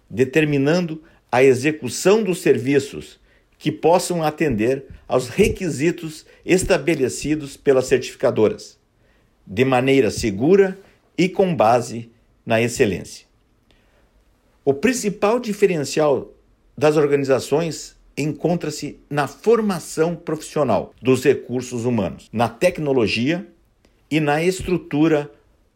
determinando 0.08 1.02
a 1.30 1.42
execução 1.42 2.22
dos 2.22 2.42
serviços 2.42 3.18
que 3.58 3.72
possam 3.72 4.22
atender 4.22 4.84
aos 5.08 5.28
requisitos 5.28 6.26
estabelecidos 6.44 7.56
pelas 7.56 7.86
certificadoras, 7.86 8.78
de 9.46 9.64
maneira 9.64 10.10
segura 10.10 10.78
e 11.16 11.28
com 11.28 11.54
base 11.54 12.10
na 12.44 12.60
excelência. 12.60 13.26
O 14.64 14.72
principal 14.72 15.40
diferencial 15.40 16.32
das 16.76 16.96
organizações 16.96 17.96
encontra-se 18.16 18.98
na 19.08 19.26
formação 19.26 20.14
profissional 20.14 20.92
dos 21.00 21.24
recursos 21.24 21.84
humanos, 21.84 22.28
na 22.32 22.48
tecnologia 22.48 23.46
e 24.10 24.20
na 24.20 24.42
estrutura 24.42 25.30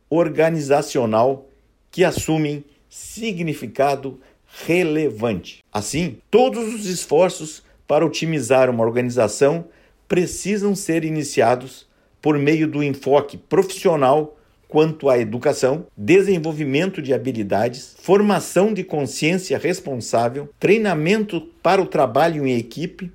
organizacional 0.09 1.49
que 1.91 2.05
assumem 2.05 2.65
significado 2.89 4.21
relevante. 4.65 5.65
Assim, 5.73 6.19
todos 6.31 6.75
os 6.75 6.87
esforços 6.87 7.63
para 7.87 8.05
otimizar 8.07 8.71
uma 8.71 8.85
organização 8.85 9.67
precisam 10.09 10.75
ser 10.75 11.05
iniciados 11.05 11.86
por 12.27 12.41
meio 12.41 12.67
do 12.67 12.83
enfoque 12.83 13.39
profissional 13.39 14.37
quanto 14.67 15.09
à 15.09 15.17
educação, 15.17 15.87
desenvolvimento 15.97 17.01
de 17.01 17.15
habilidades, 17.15 17.95
formação 18.01 18.75
de 18.75 18.83
consciência 18.83 19.57
responsável, 19.57 20.51
treinamento 20.59 21.41
para 21.63 21.81
o 21.81 21.87
trabalho 21.87 22.45
em 22.45 22.57
equipe 22.57 23.13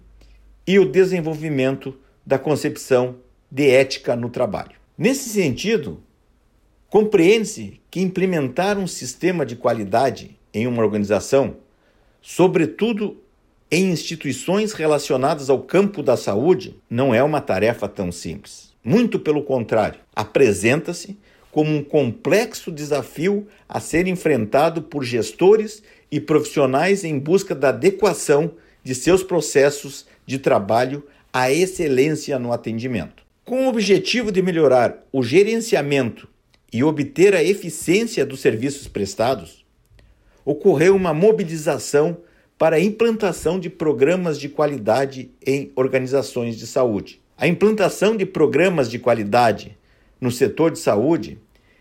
e 0.65 0.79
o 0.79 0.89
desenvolvimento 0.89 1.93
da 2.25 2.39
concepção 2.39 3.17
de 3.51 3.69
ética 3.69 4.15
no 4.15 4.29
trabalho. 4.29 4.77
Nesse 4.97 5.27
sentido, 5.27 6.01
compreende-se 6.87 7.81
que 7.91 7.99
implementar 7.99 8.79
um 8.79 8.87
sistema 8.87 9.45
de 9.45 9.57
qualidade 9.57 10.39
em 10.53 10.65
uma 10.67 10.81
organização, 10.81 11.57
sobretudo 12.21 13.21
em 13.69 13.91
instituições 13.91 14.71
relacionadas 14.71 15.49
ao 15.49 15.61
campo 15.61 16.01
da 16.01 16.15
saúde 16.15 16.77
não 16.89 17.13
é 17.13 17.21
uma 17.21 17.41
tarefa 17.41 17.89
tão 17.89 18.09
simples. 18.09 18.70
Muito 18.83 19.19
pelo 19.19 19.43
contrário, 19.43 20.00
apresenta-se 20.15 21.17
como 21.51 21.69
um 21.69 21.83
complexo 21.83 22.71
desafio 22.71 23.47
a 23.69 23.79
ser 23.79 24.07
enfrentado 24.07 24.81
por 24.81 25.03
gestores 25.03 25.83
e 26.11 26.19
profissionais 26.19 27.03
em 27.03 27.19
busca 27.19 27.53
da 27.53 27.69
adequação 27.69 28.51
de 28.83 28.95
seus 28.95 29.21
processos 29.21 30.07
de 30.25 30.39
trabalho 30.39 31.05
à 31.31 31.51
excelência 31.51 32.39
no 32.39 32.51
atendimento. 32.51 33.23
Com 33.45 33.65
o 33.65 33.69
objetivo 33.69 34.31
de 34.31 34.41
melhorar 34.41 35.05
o 35.11 35.21
gerenciamento 35.21 36.27
e 36.73 36.83
obter 36.83 37.35
a 37.35 37.43
eficiência 37.43 38.25
dos 38.25 38.39
serviços 38.39 38.88
prestados, 38.88 39.63
ocorreu 40.43 40.95
uma 40.95 41.13
mobilização 41.13 42.17
para 42.57 42.77
a 42.77 42.79
implantação 42.79 43.59
de 43.59 43.69
programas 43.69 44.39
de 44.39 44.50
qualidade 44.50 45.31
em 45.45 45.71
organizações 45.75 46.57
de 46.57 46.65
saúde. 46.65 47.20
A 47.41 47.48
implantação 47.48 48.15
de 48.15 48.24
programas 48.24 48.88
de 48.88 49.00
qualidade 49.00 49.75
no 50.21 50.29
setor 50.29 50.69
de 50.69 50.77
saúde 50.77 51.39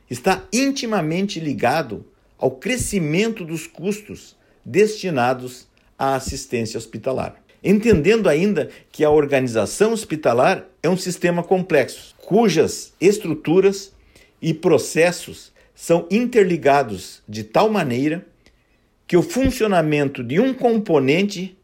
está 0.09 0.43
intimamente 0.50 1.38
ligado 1.38 2.02
ao 2.38 2.52
crescimento 2.52 3.45
dos 3.45 3.67
custos 3.67 4.35
destinados 4.64 5.69
à 5.99 6.14
assistência 6.14 6.79
hospitalar. 6.79 7.35
Entendendo 7.62 8.26
ainda 8.26 8.71
que 8.90 9.05
a 9.05 9.11
organização 9.11 9.93
hospitalar 9.93 10.64
é 10.83 10.88
um 10.88 10.97
sistema 10.97 11.43
complexo, 11.43 12.14
cujas 12.17 12.95
estruturas 12.99 13.93
e 14.40 14.55
processos 14.55 15.52
são 15.75 16.07
interligados 16.11 17.23
de 17.29 17.45
tal 17.45 17.69
maneira 17.69 18.26
que 19.07 19.14
o 19.14 19.23
funcionamento 19.23 20.25
de 20.25 20.40
um 20.40 20.55
componente 20.55 21.55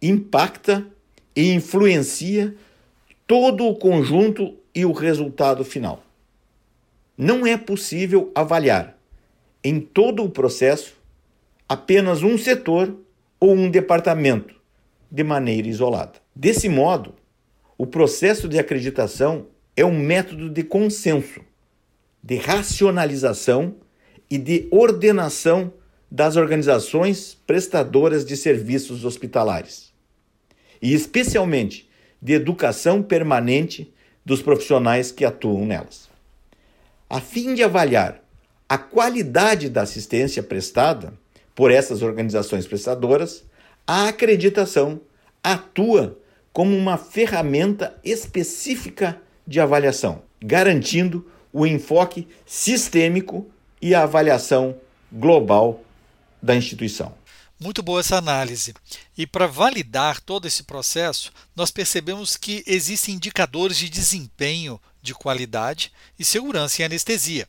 impacta 0.00 0.86
e 1.34 1.52
influencia 1.52 2.54
todo 3.30 3.64
o 3.68 3.76
conjunto 3.76 4.56
e 4.74 4.84
o 4.84 4.90
resultado 4.90 5.64
final. 5.64 6.02
Não 7.16 7.46
é 7.46 7.56
possível 7.56 8.32
avaliar 8.34 8.98
em 9.62 9.78
todo 9.78 10.24
o 10.24 10.28
processo 10.28 10.96
apenas 11.68 12.24
um 12.24 12.36
setor 12.36 12.92
ou 13.38 13.52
um 13.52 13.70
departamento 13.70 14.56
de 15.08 15.22
maneira 15.22 15.68
isolada. 15.68 16.14
Desse 16.34 16.68
modo, 16.68 17.14
o 17.78 17.86
processo 17.86 18.48
de 18.48 18.58
acreditação 18.58 19.46
é 19.76 19.84
um 19.84 19.96
método 19.96 20.50
de 20.50 20.64
consenso, 20.64 21.40
de 22.20 22.34
racionalização 22.34 23.76
e 24.28 24.38
de 24.38 24.66
ordenação 24.72 25.72
das 26.10 26.34
organizações 26.34 27.38
prestadoras 27.46 28.24
de 28.24 28.36
serviços 28.36 29.04
hospitalares, 29.04 29.92
e 30.82 30.92
especialmente 30.92 31.88
de 32.20 32.32
educação 32.32 33.02
permanente 33.02 33.92
dos 34.24 34.42
profissionais 34.42 35.10
que 35.10 35.24
atuam 35.24 35.64
nelas. 35.64 36.08
A 37.08 37.20
fim 37.20 37.54
de 37.54 37.62
avaliar 37.62 38.22
a 38.68 38.78
qualidade 38.78 39.68
da 39.68 39.82
assistência 39.82 40.42
prestada 40.42 41.12
por 41.54 41.70
essas 41.70 42.02
organizações 42.02 42.66
prestadoras, 42.66 43.44
a 43.86 44.08
acreditação 44.08 45.00
atua 45.42 46.16
como 46.52 46.76
uma 46.76 46.96
ferramenta 46.96 47.96
específica 48.04 49.20
de 49.46 49.58
avaliação, 49.58 50.22
garantindo 50.40 51.26
o 51.52 51.66
enfoque 51.66 52.28
sistêmico 52.46 53.50
e 53.82 53.94
a 53.94 54.04
avaliação 54.04 54.76
global 55.10 55.82
da 56.40 56.54
instituição. 56.54 57.12
Muito 57.62 57.82
boa 57.82 58.00
essa 58.00 58.16
análise. 58.16 58.72
E 59.18 59.26
para 59.26 59.46
validar 59.46 60.18
todo 60.18 60.48
esse 60.48 60.62
processo, 60.62 61.30
nós 61.54 61.70
percebemos 61.70 62.34
que 62.34 62.64
existem 62.66 63.16
indicadores 63.16 63.76
de 63.76 63.90
desempenho 63.90 64.80
de 65.02 65.12
qualidade 65.12 65.92
e 66.18 66.24
segurança 66.24 66.80
em 66.80 66.86
anestesia. 66.86 67.46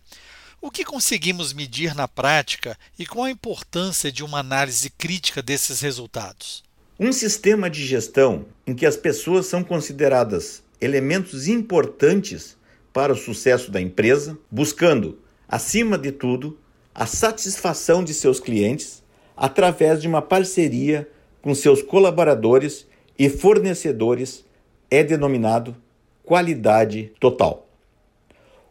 O 0.62 0.70
que 0.70 0.84
conseguimos 0.84 1.54
medir 1.54 1.96
na 1.96 2.10
prática 2.10 2.78
e 3.00 3.06
qual 3.06 3.24
a 3.24 3.32
importância 3.32 4.12
de 4.12 4.22
uma 4.22 4.40
análise 4.40 4.90
crítica 4.90 5.42
desses 5.42 5.80
resultados? 5.80 6.62
Um 7.00 7.14
sistema 7.14 7.70
de 7.70 7.88
gestão 7.88 8.46
em 8.68 8.76
que 8.76 8.86
as 8.86 8.98
pessoas 8.98 9.46
são 9.46 9.64
consideradas 9.64 10.62
elementos 10.82 11.48
importantes 11.48 12.58
para 12.92 13.14
o 13.14 13.18
sucesso 13.18 13.72
da 13.72 13.80
empresa, 13.80 14.38
buscando, 14.52 15.20
acima 15.48 15.98
de 15.98 16.12
tudo, 16.12 16.60
a 16.94 17.06
satisfação 17.06 18.04
de 18.04 18.14
seus 18.14 18.42
clientes 18.42 19.01
através 19.42 20.00
de 20.00 20.08
uma 20.08 20.22
parceria 20.22 21.10
com 21.42 21.56
seus 21.56 21.82
colaboradores 21.82 22.86
e 23.18 23.28
fornecedores, 23.28 24.46
é 24.88 25.04
denominado 25.04 25.76
qualidade 26.24 27.12
total. 27.20 27.68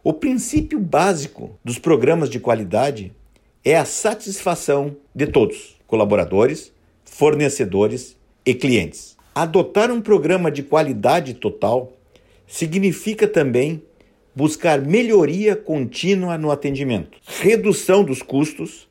O 0.04 0.12
princípio 0.12 0.78
básico 0.78 1.58
dos 1.64 1.76
programas 1.76 2.30
de 2.30 2.38
qualidade 2.38 3.12
é 3.64 3.76
a 3.76 3.84
satisfação 3.84 4.94
de 5.12 5.26
todos, 5.26 5.76
colaboradores, 5.88 6.72
fornecedores 7.04 8.16
e 8.46 8.54
clientes. 8.54 9.16
Adotar 9.34 9.90
um 9.90 10.00
programa 10.00 10.52
de 10.52 10.62
qualidade 10.62 11.34
total 11.34 11.92
significa 12.46 13.26
também 13.26 13.82
buscar 14.36 14.80
melhoria 14.80 15.56
contínua 15.56 16.38
no 16.38 16.48
atendimento, 16.48 17.18
redução 17.26 18.04
dos 18.04 18.22
custos, 18.22 18.88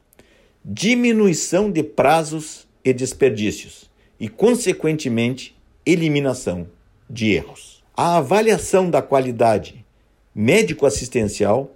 diminuição 0.63 1.71
de 1.71 1.83
prazos 1.83 2.67
e 2.83 2.93
desperdícios 2.93 3.89
e, 4.19 4.27
consequentemente, 4.27 5.55
eliminação 5.85 6.67
de 7.09 7.31
erros. 7.31 7.83
A 7.95 8.17
avaliação 8.17 8.89
da 8.89 9.01
qualidade 9.01 9.85
médico-assistencial 10.33 11.75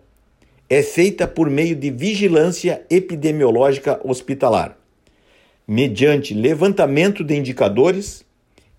é 0.69 0.81
feita 0.81 1.27
por 1.27 1.49
meio 1.49 1.75
de 1.75 1.91
vigilância 1.91 2.85
epidemiológica 2.89 3.99
hospitalar, 4.03 4.77
mediante 5.67 6.33
levantamento 6.33 7.23
de 7.23 7.35
indicadores, 7.35 8.25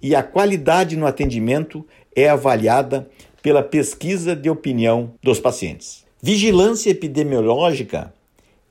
e 0.01 0.15
a 0.15 0.23
qualidade 0.23 0.97
no 0.97 1.07
atendimento 1.07 1.87
é 2.15 2.29
avaliada 2.29 3.09
pela 3.43 3.63
pesquisa 3.63 4.37
de 4.37 4.51
opinião 4.51 5.15
dos 5.23 5.41
pacientes. 5.41 6.05
Vigilância 6.23 6.91
epidemiológica 6.91 8.13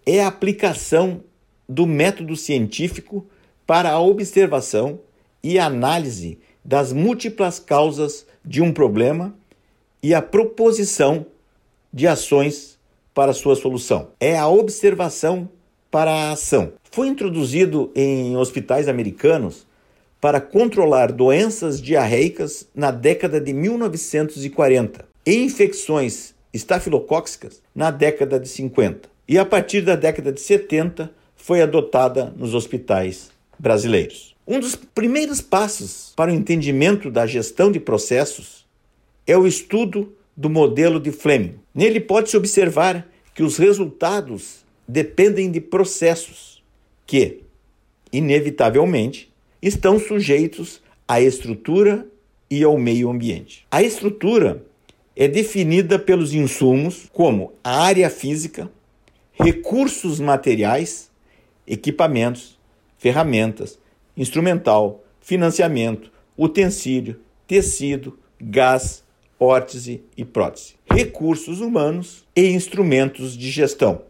é 0.06 0.24
a 0.24 0.28
aplicação 0.28 1.24
do 1.68 1.86
método 1.86 2.36
científico 2.36 3.26
para 3.66 3.92
a 3.92 4.00
observação 4.00 5.00
e 5.44 5.58
análise 5.58 6.40
das 6.64 6.94
múltiplas 6.94 7.60
causas 7.60 8.26
de 8.44 8.62
um 8.62 8.72
problema 8.72 9.34
e 10.02 10.14
a 10.14 10.22
proposição 10.22 11.26
de 11.92 12.08
ações 12.08 12.78
para 13.14 13.34
sua 13.34 13.56
solução. 13.56 14.10
É 14.20 14.38
a 14.38 14.48
observação 14.48 15.48
para 15.90 16.12
a 16.12 16.32
ação. 16.32 16.74
Foi 16.92 17.08
introduzido 17.08 17.92
em 17.96 18.36
hospitais 18.36 18.88
americanos 18.88 19.66
para 20.20 20.42
controlar 20.42 21.12
doenças 21.12 21.82
diarreicas 21.82 22.68
na 22.74 22.92
década 22.92 23.40
de 23.40 23.54
1940 23.54 25.06
e 25.26 25.36
infecções 25.44 26.34
estafilocócicas 26.54 27.62
na 27.76 27.92
década 27.92 28.40
de 28.40 28.48
50. 28.48 29.13
E 29.28 29.38
a 29.38 29.46
partir 29.46 29.82
da 29.82 29.96
década 29.96 30.32
de 30.32 30.42
70 30.42 31.12
foi 31.36 31.62
adotada 31.62 32.34
nos 32.38 32.54
hospitais 32.54 33.32
brasileiros. 33.58 34.36
Um 34.46 34.60
dos 34.60 34.76
primeiros 34.76 35.40
passos 35.40 36.12
para 36.16 36.32
o 36.32 36.34
entendimento 36.34 37.10
da 37.10 37.26
gestão 37.26 37.72
de 37.72 37.80
processos 37.80 38.66
é 39.26 39.38
o 39.38 39.48
estudo 39.48 40.14
do 40.36 40.50
modelo 40.50 41.00
de 41.00 41.12
Fleming. 41.12 41.56
Nele 41.74 42.00
pode-se 42.00 42.36
observar 42.36 43.08
que 43.34 43.44
os 43.44 43.58
resultados 43.58 44.66
dependem 44.88 45.50
de 45.50 45.62
processos 45.62 46.62
que, 47.06 47.42
inevitavelmente, 48.12 49.32
estão 49.62 49.98
sujeitos 49.98 50.82
à 51.08 51.22
estrutura 51.22 52.06
e 52.50 52.64
ao 52.64 52.78
meio 52.78 53.10
ambiente. 53.10 53.66
A 53.72 53.82
estrutura 53.82 54.64
é 55.16 55.28
definida 55.28 55.98
pelos 55.98 56.34
insumos 56.34 57.10
como 57.14 57.54
a 57.64 57.84
área 57.84 58.10
física, 58.10 58.70
recursos 59.34 60.20
materiais, 60.20 61.12
equipamentos, 61.66 62.60
ferramentas, 62.98 63.80
instrumental, 64.16 65.04
financiamento, 65.20 66.12
utensílio, 66.38 67.20
tecido, 67.48 68.18
gás, 68.40 69.04
órtese 69.40 70.04
e 70.16 70.24
prótese, 70.24 70.76
recursos 70.90 71.60
humanos 71.60 72.26
e 72.36 72.50
instrumentos 72.50 73.36
de 73.36 73.50
gestão, 73.50 74.04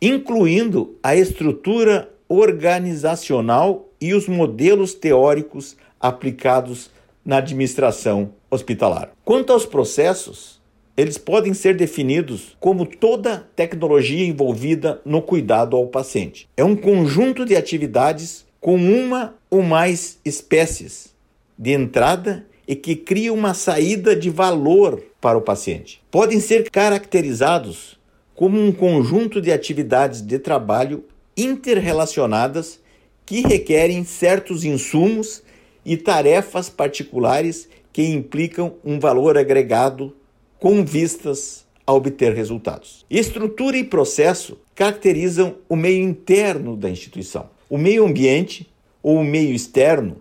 incluindo 0.00 0.96
a 1.02 1.16
estrutura 1.16 2.12
organizacional 2.28 3.88
e 4.00 4.14
os 4.14 4.28
modelos 4.28 4.94
teóricos 4.94 5.76
aplicados 5.98 6.90
na 7.24 7.38
administração 7.38 8.32
hospitalar. 8.50 9.12
Quanto 9.24 9.52
aos 9.52 9.66
processos, 9.66 10.59
eles 11.00 11.16
podem 11.16 11.54
ser 11.54 11.74
definidos 11.74 12.54
como 12.60 12.84
toda 12.84 13.48
tecnologia 13.56 14.26
envolvida 14.26 15.00
no 15.02 15.22
cuidado 15.22 15.74
ao 15.74 15.86
paciente. 15.86 16.46
É 16.54 16.62
um 16.62 16.76
conjunto 16.76 17.46
de 17.46 17.56
atividades 17.56 18.44
com 18.60 18.76
uma 18.76 19.34
ou 19.48 19.62
mais 19.62 20.18
espécies 20.22 21.14
de 21.58 21.72
entrada 21.72 22.44
e 22.68 22.76
que 22.76 22.94
cria 22.94 23.32
uma 23.32 23.54
saída 23.54 24.14
de 24.14 24.28
valor 24.28 25.02
para 25.22 25.38
o 25.38 25.40
paciente. 25.40 26.02
Podem 26.10 26.38
ser 26.38 26.68
caracterizados 26.70 27.98
como 28.34 28.60
um 28.60 28.70
conjunto 28.70 29.40
de 29.40 29.50
atividades 29.50 30.20
de 30.20 30.38
trabalho 30.38 31.04
interrelacionadas 31.34 32.78
que 33.24 33.40
requerem 33.40 34.04
certos 34.04 34.64
insumos 34.64 35.42
e 35.82 35.96
tarefas 35.96 36.68
particulares 36.68 37.70
que 37.90 38.02
implicam 38.02 38.74
um 38.84 39.00
valor 39.00 39.38
agregado 39.38 40.14
com 40.60 40.84
vistas 40.84 41.66
a 41.86 41.92
obter 41.92 42.34
resultados. 42.34 43.04
Estrutura 43.10 43.76
e 43.78 43.82
processo 43.82 44.58
caracterizam 44.74 45.56
o 45.68 45.74
meio 45.74 46.04
interno 46.04 46.76
da 46.76 46.88
instituição. 46.88 47.50
O 47.68 47.78
meio 47.78 48.04
ambiente 48.04 48.70
ou 49.02 49.16
o 49.16 49.24
meio 49.24 49.54
externo 49.54 50.18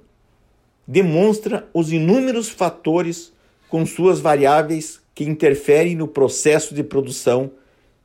demonstra 0.88 1.69
os 1.73 1.91
inúmeros 1.91 2.49
fatores 2.49 3.32
com 3.67 3.86
suas 3.86 4.19
variáveis 4.19 4.99
que 5.13 5.23
interferem 5.23 5.95
no 5.95 6.08
processo 6.08 6.73
de 6.73 6.84
produção 6.84 7.52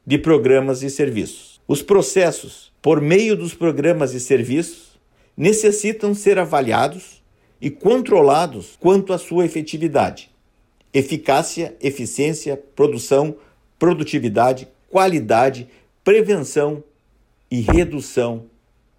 de 0.06 0.18
programas 0.18 0.82
e 0.82 0.90
serviços. 0.90 1.60
Os 1.66 1.80
processos, 1.80 2.72
por 2.82 3.00
meio 3.00 3.36
dos 3.36 3.54
programas 3.54 4.12
e 4.12 4.20
serviços, 4.20 4.98
necessitam 5.36 6.12
ser 6.12 6.38
avaliados 6.38 7.22
e 7.60 7.70
controlados 7.70 8.76
quanto 8.78 9.12
à 9.12 9.18
sua 9.18 9.46
efetividade, 9.46 10.30
eficácia, 10.94 11.76
eficiência, 11.82 12.56
produção, 12.56 13.36
produtividade, 13.78 14.68
qualidade, 14.88 15.68
prevenção 16.04 16.84
e 17.50 17.60
redução 17.60 18.44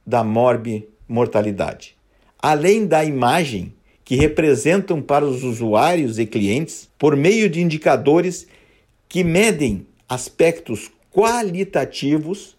da 0.06 0.24
morbe 0.24 0.90
mortalidade. 1.08 1.96
Além 2.38 2.86
da 2.86 3.04
imagem 3.06 3.74
que 4.04 4.16
representam 4.16 5.02
para 5.02 5.26
os 5.26 5.44
usuários 5.44 6.20
e 6.20 6.26
clientes 6.26 6.90
por 7.00 7.16
meio 7.16 7.50
de 7.50 7.62
indicadores 7.62 8.46
que 9.08 9.24
medem 9.24 9.88
aspectos 10.08 10.92
qualitativos 11.12 12.58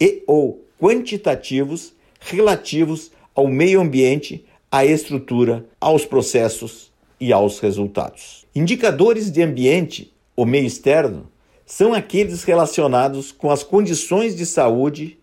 e 0.00 0.24
ou 0.26 0.64
quantitativos 0.80 1.92
relativos 2.18 3.12
ao 3.34 3.46
meio 3.46 3.80
ambiente, 3.80 4.44
à 4.70 4.84
estrutura, 4.84 5.66
aos 5.78 6.06
processos 6.06 6.90
e 7.20 7.32
aos 7.32 7.60
resultados. 7.60 8.39
Indicadores 8.52 9.30
de 9.30 9.42
ambiente 9.42 10.12
ou 10.34 10.44
meio 10.44 10.66
externo 10.66 11.30
são 11.64 11.94
aqueles 11.94 12.42
relacionados 12.42 13.30
com 13.30 13.48
as 13.48 13.62
condições 13.62 14.34
de 14.34 14.44
saúde 14.44 15.18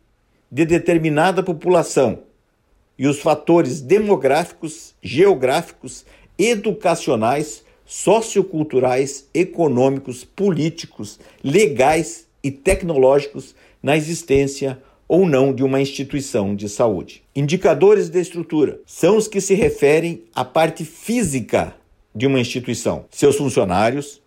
de 0.50 0.66
determinada 0.66 1.44
população 1.44 2.20
e 2.98 3.06
os 3.06 3.20
fatores 3.20 3.82
demográficos, 3.82 4.96
geográficos, 5.04 6.06
educacionais, 6.40 7.66
socioculturais, 7.86 9.28
econômicos, 9.34 10.24
políticos, 10.24 11.20
legais 11.44 12.28
e 12.42 12.50
tecnológicos 12.50 13.54
na 13.84 13.98
existência 13.98 14.82
ou 15.06 15.28
não 15.28 15.54
de 15.54 15.64
uma 15.64 15.82
instituição 15.82 16.56
de 16.56 16.70
saúde. 16.70 17.24
Indicadores 17.36 18.10
de 18.10 18.22
estrutura 18.22 18.80
são 18.86 19.18
os 19.18 19.28
que 19.28 19.42
se 19.42 19.54
referem 19.54 20.24
à 20.34 20.46
parte 20.46 20.86
física 20.86 21.76
de 22.18 22.26
uma 22.26 22.40
instituição, 22.40 23.06
seus 23.12 23.36
funcionários, 23.36 24.20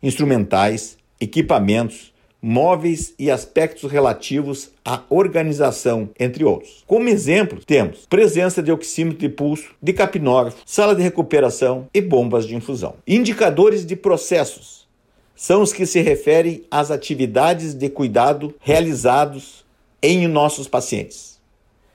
instrumentais, 0.00 0.96
equipamentos, 1.20 2.12
móveis 2.40 3.14
e 3.18 3.30
aspectos 3.32 3.90
relativos 3.90 4.70
à 4.84 5.02
organização, 5.10 6.10
entre 6.18 6.44
outros. 6.44 6.84
Como 6.86 7.08
exemplo, 7.08 7.60
temos 7.64 8.06
presença 8.06 8.62
de 8.62 8.70
oxímetro 8.70 9.18
de 9.18 9.28
pulso, 9.28 9.74
de 9.82 9.92
capnógrafo, 9.92 10.62
sala 10.64 10.94
de 10.94 11.02
recuperação 11.02 11.88
e 11.92 12.00
bombas 12.00 12.46
de 12.46 12.54
infusão. 12.54 12.94
Indicadores 13.06 13.84
de 13.84 13.96
processos 13.96 14.86
são 15.34 15.62
os 15.62 15.72
que 15.72 15.84
se 15.84 16.00
referem 16.00 16.64
às 16.70 16.92
atividades 16.92 17.74
de 17.74 17.88
cuidado 17.88 18.54
realizados 18.60 19.64
em 20.00 20.28
nossos 20.28 20.68
pacientes, 20.68 21.40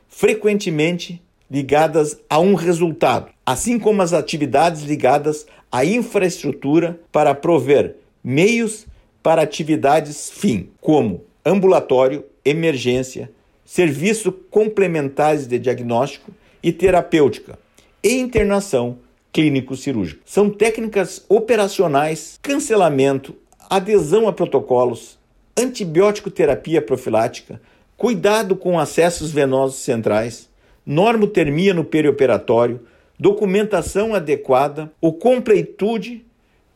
frequentemente 0.10 1.22
ligadas 1.50 2.20
a 2.30 2.40
um 2.40 2.54
resultado, 2.54 3.30
assim 3.48 3.80
como 3.80 4.02
as 4.02 4.12
atividades 4.12 4.82
ligadas 4.82 5.48
à 5.72 5.86
infraestrutura 5.86 7.00
para 7.14 7.34
prover 7.34 7.96
meios 8.22 8.86
para 9.24 9.42
atividades 9.42 10.30
fim, 10.30 10.70
como 10.82 11.24
ambulatório, 11.46 12.26
emergência, 12.44 13.32
serviços 13.64 14.34
complementares 14.52 15.48
de 15.48 15.58
diagnóstico 15.58 16.30
e 16.62 16.74
terapêutica 16.74 17.58
e 18.04 18.20
internação 18.20 18.98
clínico-cirúrgica. 19.32 20.20
São 20.26 20.50
técnicas 20.50 21.24
operacionais, 21.30 22.38
cancelamento, 22.42 23.34
adesão 23.70 24.28
a 24.28 24.34
protocolos, 24.34 25.18
antibiótico 25.58 26.30
terapia 26.30 26.82
profilática, 26.82 27.62
cuidado 27.96 28.58
com 28.58 28.78
acessos 28.78 29.32
venosos 29.32 29.80
centrais, 29.80 30.50
normotermia 30.86 31.74
no 31.74 31.86
perioperatório, 31.86 32.82
documentação 33.20 34.14
adequada, 34.14 34.92
o 35.02 35.12
completude, 35.12 36.26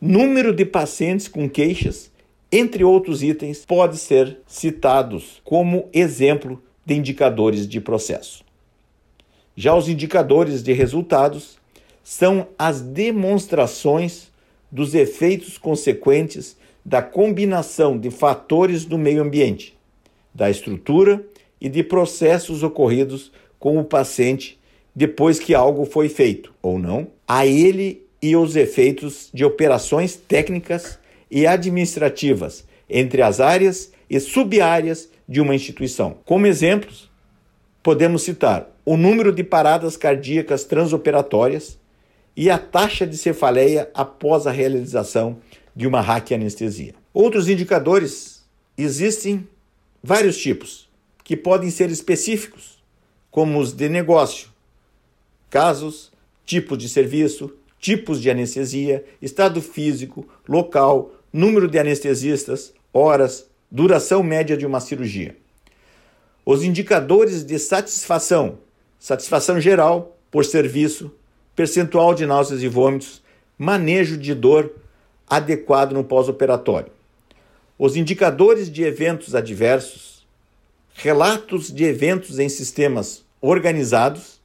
número 0.00 0.52
de 0.52 0.64
pacientes 0.64 1.28
com 1.28 1.48
queixas, 1.48 2.10
entre 2.50 2.84
outros 2.84 3.22
itens, 3.22 3.64
pode 3.64 3.96
ser 3.96 4.38
citados 4.46 5.40
como 5.44 5.88
exemplo 5.92 6.62
de 6.84 6.94
indicadores 6.94 7.66
de 7.66 7.80
processo. 7.80 8.44
Já 9.56 9.74
os 9.74 9.88
indicadores 9.88 10.62
de 10.62 10.72
resultados 10.72 11.56
são 12.02 12.48
as 12.58 12.80
demonstrações 12.80 14.30
dos 14.70 14.94
efeitos 14.94 15.56
consequentes 15.56 16.56
da 16.84 17.00
combinação 17.00 17.96
de 17.96 18.10
fatores 18.10 18.84
do 18.84 18.98
meio 18.98 19.22
ambiente, 19.22 19.78
da 20.34 20.50
estrutura 20.50 21.24
e 21.60 21.68
de 21.68 21.82
processos 21.84 22.62
ocorridos 22.62 23.30
com 23.58 23.78
o 23.78 23.84
paciente 23.84 24.58
depois 24.94 25.38
que 25.38 25.54
algo 25.54 25.84
foi 25.84 26.08
feito 26.08 26.52
ou 26.60 26.78
não, 26.78 27.08
a 27.26 27.46
ele 27.46 28.06
e 28.20 28.36
os 28.36 28.56
efeitos 28.56 29.30
de 29.32 29.44
operações 29.44 30.14
técnicas 30.14 30.98
e 31.30 31.46
administrativas 31.46 32.64
entre 32.88 33.22
as 33.22 33.40
áreas 33.40 33.90
e 34.08 34.20
subáreas 34.20 35.08
de 35.26 35.40
uma 35.40 35.54
instituição. 35.54 36.18
Como 36.26 36.46
exemplos, 36.46 37.10
podemos 37.82 38.22
citar 38.22 38.68
o 38.84 38.96
número 38.96 39.32
de 39.32 39.42
paradas 39.42 39.96
cardíacas 39.96 40.64
transoperatórias 40.64 41.78
e 42.36 42.50
a 42.50 42.58
taxa 42.58 43.06
de 43.06 43.16
cefaleia 43.16 43.90
após 43.94 44.46
a 44.46 44.50
realização 44.50 45.38
de 45.74 45.86
uma 45.86 46.00
raquianestesia. 46.00 46.94
Outros 47.12 47.48
indicadores 47.48 48.44
existem 48.76 49.46
vários 50.02 50.36
tipos 50.36 50.88
que 51.24 51.36
podem 51.36 51.70
ser 51.70 51.90
específicos, 51.90 52.82
como 53.30 53.58
os 53.58 53.72
de 53.72 53.88
negócio, 53.88 54.51
casos, 55.52 56.10
tipos 56.46 56.78
de 56.78 56.88
serviço, 56.88 57.52
tipos 57.78 58.22
de 58.22 58.30
anestesia, 58.30 59.04
estado 59.20 59.60
físico, 59.60 60.26
local, 60.48 61.12
número 61.30 61.68
de 61.68 61.78
anestesistas, 61.78 62.72
horas, 62.90 63.46
duração 63.70 64.22
média 64.22 64.56
de 64.56 64.64
uma 64.64 64.80
cirurgia. 64.80 65.36
Os 66.42 66.64
indicadores 66.64 67.44
de 67.44 67.58
satisfação, 67.58 68.60
satisfação 68.98 69.60
geral 69.60 70.16
por 70.30 70.42
serviço, 70.46 71.12
percentual 71.54 72.14
de 72.14 72.24
náuseas 72.24 72.62
e 72.62 72.68
vômitos, 72.68 73.22
manejo 73.58 74.16
de 74.16 74.34
dor 74.34 74.72
adequado 75.28 75.92
no 75.92 76.02
pós-operatório. 76.02 76.90
Os 77.78 77.94
indicadores 77.94 78.72
de 78.72 78.84
eventos 78.84 79.34
adversos, 79.34 80.26
relatos 80.94 81.70
de 81.70 81.84
eventos 81.84 82.38
em 82.38 82.48
sistemas 82.48 83.22
organizados 83.38 84.40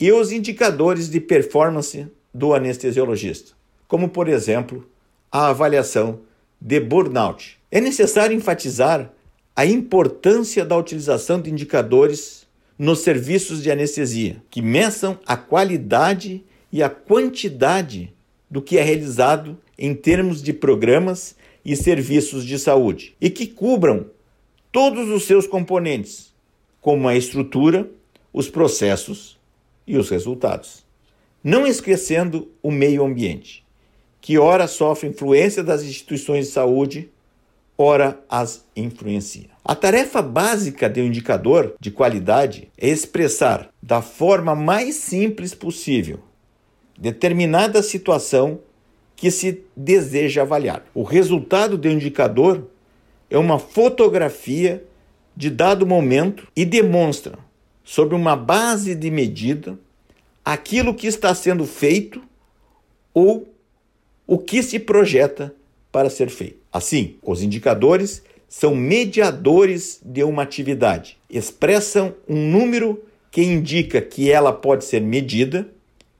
e 0.00 0.10
os 0.10 0.32
indicadores 0.32 1.10
de 1.10 1.20
performance 1.20 2.06
do 2.32 2.54
anestesiologista, 2.54 3.52
como 3.86 4.08
por 4.08 4.28
exemplo, 4.28 4.88
a 5.30 5.48
avaliação 5.48 6.20
de 6.58 6.80
burnout. 6.80 7.58
É 7.70 7.80
necessário 7.80 8.34
enfatizar 8.34 9.12
a 9.54 9.66
importância 9.66 10.64
da 10.64 10.76
utilização 10.76 11.38
de 11.38 11.50
indicadores 11.50 12.46
nos 12.78 13.00
serviços 13.00 13.62
de 13.62 13.70
anestesia, 13.70 14.42
que 14.50 14.62
meçam 14.62 15.18
a 15.26 15.36
qualidade 15.36 16.42
e 16.72 16.82
a 16.82 16.88
quantidade 16.88 18.14
do 18.50 18.62
que 18.62 18.78
é 18.78 18.82
realizado 18.82 19.58
em 19.78 19.94
termos 19.94 20.42
de 20.42 20.54
programas 20.54 21.36
e 21.62 21.76
serviços 21.76 22.44
de 22.44 22.58
saúde 22.58 23.14
e 23.20 23.28
que 23.28 23.46
cubram 23.46 24.06
todos 24.72 25.10
os 25.10 25.24
seus 25.24 25.46
componentes, 25.46 26.32
como 26.80 27.06
a 27.06 27.14
estrutura, 27.14 27.90
os 28.32 28.48
processos 28.48 29.39
e 29.90 29.98
os 29.98 30.08
resultados. 30.08 30.84
Não 31.42 31.66
esquecendo 31.66 32.48
o 32.62 32.70
meio 32.70 33.04
ambiente, 33.04 33.64
que 34.20 34.38
ora 34.38 34.68
sofre 34.68 35.08
influência 35.08 35.64
das 35.64 35.82
instituições 35.82 36.46
de 36.46 36.52
saúde, 36.52 37.10
ora 37.76 38.22
as 38.28 38.64
influencia. 38.76 39.50
A 39.64 39.74
tarefa 39.74 40.22
básica 40.22 40.88
do 40.88 41.00
indicador 41.00 41.74
de 41.80 41.90
qualidade 41.90 42.70
é 42.78 42.88
expressar 42.88 43.68
da 43.82 44.00
forma 44.00 44.54
mais 44.54 44.94
simples 44.94 45.54
possível 45.54 46.20
determinada 46.96 47.82
situação 47.82 48.60
que 49.16 49.30
se 49.30 49.64
deseja 49.74 50.42
avaliar. 50.42 50.84
O 50.94 51.02
resultado 51.02 51.78
do 51.78 51.88
indicador 51.88 52.68
é 53.30 53.38
uma 53.38 53.58
fotografia 53.58 54.84
de 55.34 55.48
dado 55.48 55.86
momento 55.86 56.46
e 56.54 56.64
demonstra 56.66 57.38
sobre 57.90 58.14
uma 58.14 58.36
base 58.36 58.94
de 58.94 59.10
medida 59.10 59.76
aquilo 60.44 60.94
que 60.94 61.08
está 61.08 61.34
sendo 61.34 61.66
feito 61.66 62.22
ou 63.12 63.52
o 64.28 64.38
que 64.38 64.62
se 64.62 64.78
projeta 64.78 65.52
para 65.90 66.08
ser 66.08 66.30
feito. 66.30 66.60
Assim, 66.72 67.16
os 67.20 67.42
indicadores 67.42 68.22
são 68.48 68.76
mediadores 68.76 69.98
de 70.04 70.22
uma 70.22 70.44
atividade, 70.44 71.18
expressam 71.28 72.14
um 72.28 72.36
número 72.36 73.02
que 73.28 73.42
indica 73.42 74.00
que 74.00 74.30
ela 74.30 74.52
pode 74.52 74.84
ser 74.84 75.00
medida, 75.00 75.66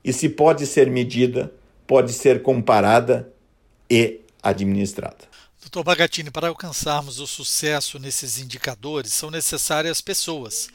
e 0.03 0.11
se 0.11 0.27
pode 0.27 0.67
ser 0.67 0.91
medida, 0.91 1.53
pode 1.87 2.11
ser 2.11 2.41
comparada 2.41 3.31
e 3.89 4.19
administrada. 4.43 5.31
Dr. 5.63 5.83
Bagatini, 5.83 6.31
para 6.31 6.49
alcançarmos 6.49 7.21
o 7.21 7.27
sucesso 7.27 7.97
nesses 7.97 8.39
indicadores, 8.39 9.13
são 9.13 9.31
necessárias 9.31 10.01
pessoas. 10.01 10.69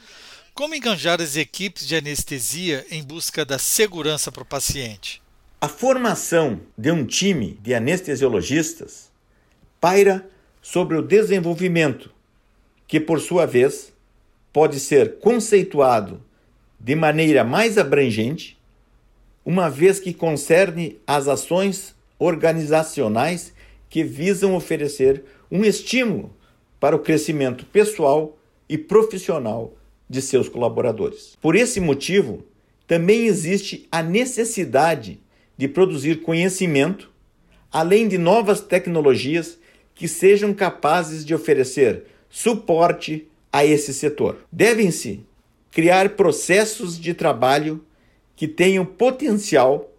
Como 0.57 0.73
enganjar 0.73 1.21
as 1.21 1.37
equipes 1.37 1.85
de 1.85 1.95
anestesia 1.95 2.83
em 2.89 3.03
busca 3.03 3.45
da 3.45 3.59
segurança 3.59 4.31
para 4.31 4.41
o 4.41 4.45
paciente? 4.45 5.21
A 5.61 5.67
formação 5.67 6.61
de 6.75 6.89
um 6.89 7.05
time 7.05 7.59
de 7.61 7.75
anestesiologistas 7.75 9.11
paira 9.79 10.27
sobre 10.59 10.97
o 10.97 11.03
desenvolvimento, 11.03 12.11
que 12.87 12.99
por 12.99 13.21
sua 13.21 13.45
vez 13.45 13.93
pode 14.51 14.79
ser 14.79 15.19
conceituado 15.19 16.23
de 16.79 16.95
maneira 16.95 17.43
mais 17.43 17.77
abrangente, 17.77 18.59
uma 19.45 19.69
vez 19.69 19.99
que 19.99 20.11
concerne 20.11 20.99
as 21.05 21.27
ações 21.27 21.95
organizacionais 22.17 23.53
que 23.91 24.03
visam 24.03 24.55
oferecer 24.55 25.23
um 25.51 25.63
estímulo 25.63 26.35
para 26.79 26.95
o 26.95 26.99
crescimento 26.99 27.63
pessoal 27.63 28.35
e 28.67 28.75
profissional 28.75 29.76
de 30.09 30.21
seus 30.21 30.47
colaboradores. 30.47 31.37
Por 31.41 31.55
esse 31.55 31.79
motivo, 31.79 32.45
também 32.85 33.25
existe 33.25 33.87
a 33.91 34.01
necessidade 34.01 35.19
de 35.57 35.67
produzir 35.67 36.21
conhecimento, 36.21 37.11
além 37.71 38.07
de 38.07 38.17
novas 38.17 38.61
tecnologias 38.61 39.57
que 39.93 40.07
sejam 40.07 40.53
capazes 40.53 41.25
de 41.25 41.33
oferecer 41.33 42.05
suporte 42.29 43.27
a 43.51 43.65
esse 43.65 43.93
setor. 43.93 44.37
Devem-se 44.51 45.21
criar 45.71 46.09
processos 46.09 46.99
de 46.99 47.13
trabalho 47.13 47.83
que 48.35 48.47
tenham 48.47 48.85
potencial 48.85 49.91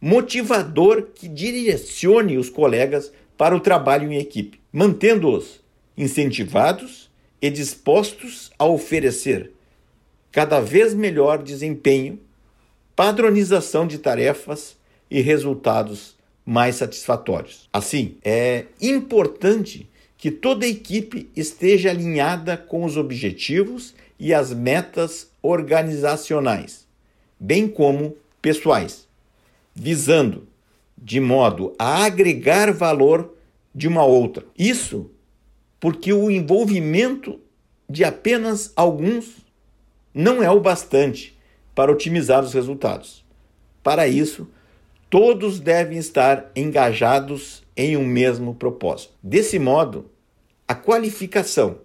motivador 0.00 1.08
que 1.14 1.28
direcione 1.28 2.36
os 2.36 2.50
colegas 2.50 3.12
para 3.36 3.56
o 3.56 3.60
trabalho 3.60 4.12
em 4.12 4.18
equipe, 4.18 4.60
mantendo-os 4.72 5.60
incentivados 5.96 7.05
e 7.40 7.50
dispostos 7.50 8.50
a 8.58 8.64
oferecer 8.64 9.52
cada 10.32 10.60
vez 10.60 10.92
melhor 10.92 11.42
desempenho, 11.42 12.20
padronização 12.94 13.86
de 13.86 13.98
tarefas 13.98 14.76
e 15.10 15.20
resultados 15.20 16.14
mais 16.44 16.76
satisfatórios. 16.76 17.68
Assim, 17.72 18.16
é 18.24 18.66
importante 18.80 19.88
que 20.18 20.30
toda 20.30 20.66
a 20.66 20.68
equipe 20.68 21.30
esteja 21.34 21.90
alinhada 21.90 22.56
com 22.56 22.84
os 22.84 22.96
objetivos 22.96 23.94
e 24.18 24.32
as 24.34 24.52
metas 24.52 25.30
organizacionais, 25.42 26.86
bem 27.40 27.68
como 27.68 28.16
pessoais, 28.40 29.06
visando 29.74 30.46
de 30.96 31.20
modo 31.20 31.74
a 31.78 32.04
agregar 32.04 32.72
valor 32.72 33.34
de 33.74 33.86
uma 33.86 34.04
outra. 34.04 34.44
Isso 34.58 35.10
porque 35.86 36.12
o 36.12 36.28
envolvimento 36.28 37.38
de 37.88 38.02
apenas 38.02 38.72
alguns 38.74 39.36
não 40.12 40.42
é 40.42 40.50
o 40.50 40.58
bastante 40.58 41.38
para 41.76 41.92
otimizar 41.92 42.42
os 42.42 42.52
resultados. 42.52 43.24
Para 43.84 44.08
isso, 44.08 44.50
todos 45.08 45.60
devem 45.60 45.96
estar 45.96 46.50
engajados 46.56 47.62
em 47.76 47.96
um 47.96 48.04
mesmo 48.04 48.52
propósito. 48.52 49.12
Desse 49.22 49.60
modo, 49.60 50.10
a 50.66 50.74
qualificação 50.74 51.78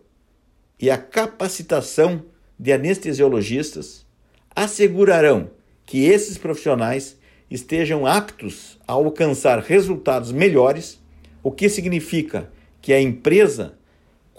e 0.79 0.89
a 0.89 0.97
capacitação 0.97 2.25
de 2.59 2.73
anestesiologistas 2.73 4.03
assegurarão 4.55 5.51
que 5.85 6.05
esses 6.05 6.39
profissionais 6.39 7.19
estejam 7.51 8.07
aptos 8.07 8.79
a 8.87 8.93
alcançar 8.93 9.59
resultados 9.59 10.31
melhores, 10.31 10.99
o 11.43 11.51
que 11.51 11.69
significa 11.69 12.51
que 12.81 12.91
a 12.91 12.99
empresa, 12.99 13.79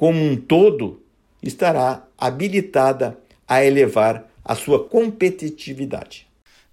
como 0.03 0.21
um 0.21 0.37
todo, 0.37 1.01
estará 1.41 2.05
habilitada 2.19 3.17
a 3.47 3.65
elevar 3.65 4.29
a 4.45 4.57
sua 4.57 4.85
competitividade. 4.89 6.27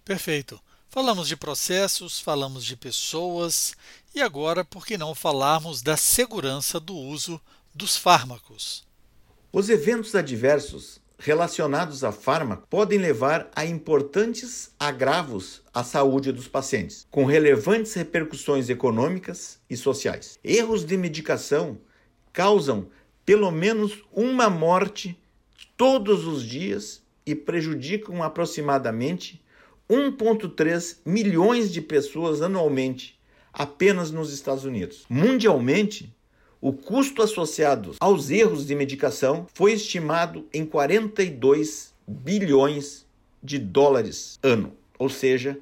Perfeito. 0.04 0.60
Falamos 0.90 1.28
de 1.28 1.38
processos, 1.38 2.20
falamos 2.20 2.66
de 2.66 2.76
pessoas 2.76 3.76
e 4.16 4.20
agora, 4.20 4.66
por 4.66 4.84
que 4.84 4.98
não 4.98 5.14
falarmos 5.14 5.84
da 5.84 5.96
segurança 5.96 6.80
do 6.80 6.96
uso 6.96 7.40
dos 7.72 7.96
fármacos? 7.96 8.84
Os 9.54 9.70
eventos 9.70 10.16
adversos 10.16 11.00
relacionados 11.20 12.04
a 12.04 12.12
fármaco 12.12 12.66
podem 12.68 12.98
levar 12.98 13.52
a 13.56 13.64
importantes 13.64 14.72
agravos 14.80 15.62
à 15.72 15.84
saúde 15.84 16.32
dos 16.32 16.48
pacientes, 16.48 17.06
com 17.12 17.26
relevantes 17.26 17.94
repercussões 17.94 18.70
econômicas 18.70 19.60
e 19.70 19.78
sociais. 19.78 20.40
Erros 20.44 20.84
de 20.84 20.98
medicação 20.98 21.78
causam 22.34 22.88
pelo 23.30 23.52
menos 23.52 24.00
uma 24.12 24.50
morte 24.50 25.16
todos 25.78 26.26
os 26.26 26.44
dias 26.44 27.04
e 27.24 27.36
prejudicam 27.36 28.24
aproximadamente 28.24 29.40
1,3 29.88 30.98
milhões 31.06 31.72
de 31.72 31.80
pessoas 31.80 32.42
anualmente 32.42 33.20
apenas 33.54 34.10
nos 34.10 34.34
Estados 34.34 34.66
Unidos. 34.66 35.06
Mundialmente, 35.08 36.12
o 36.60 36.74
custo 36.74 37.22
associado 37.22 37.94
aos 38.00 38.32
erros 38.32 38.66
de 38.66 38.74
medicação 38.74 39.46
foi 39.54 39.74
estimado 39.74 40.48
em 40.52 40.66
42 40.66 41.94
bilhões 42.08 43.06
de 43.44 43.60
dólares 43.60 44.40
ano, 44.42 44.74
ou 44.98 45.08
seja, 45.08 45.56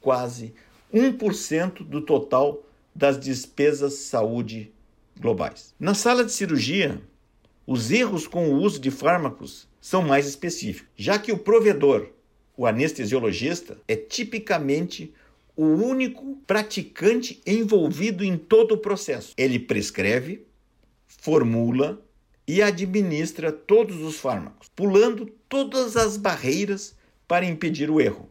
quase 0.00 0.54
1% 0.94 1.82
do 1.82 2.00
total 2.00 2.62
das 2.94 3.18
despesas 3.18 3.94
saúde 3.94 4.70
globais. 5.18 5.74
Na 5.78 5.94
sala 5.94 6.24
de 6.24 6.32
cirurgia, 6.32 7.00
os 7.66 7.90
erros 7.90 8.26
com 8.26 8.48
o 8.48 8.54
uso 8.54 8.80
de 8.80 8.90
fármacos 8.90 9.68
são 9.80 10.02
mais 10.02 10.26
específicos, 10.26 10.88
já 10.96 11.18
que 11.18 11.32
o 11.32 11.38
provedor, 11.38 12.08
o 12.56 12.66
anestesiologista, 12.66 13.78
é 13.86 13.94
tipicamente 13.94 15.12
o 15.56 15.64
único 15.64 16.36
praticante 16.46 17.42
envolvido 17.46 18.24
em 18.24 18.38
todo 18.38 18.72
o 18.72 18.78
processo. 18.78 19.34
Ele 19.36 19.58
prescreve, 19.58 20.46
formula 21.06 22.00
e 22.46 22.62
administra 22.62 23.52
todos 23.52 24.00
os 24.00 24.18
fármacos, 24.18 24.70
pulando 24.74 25.26
todas 25.48 25.96
as 25.96 26.16
barreiras 26.16 26.96
para 27.26 27.44
impedir 27.44 27.90
o 27.90 28.00
erro. 28.00 28.30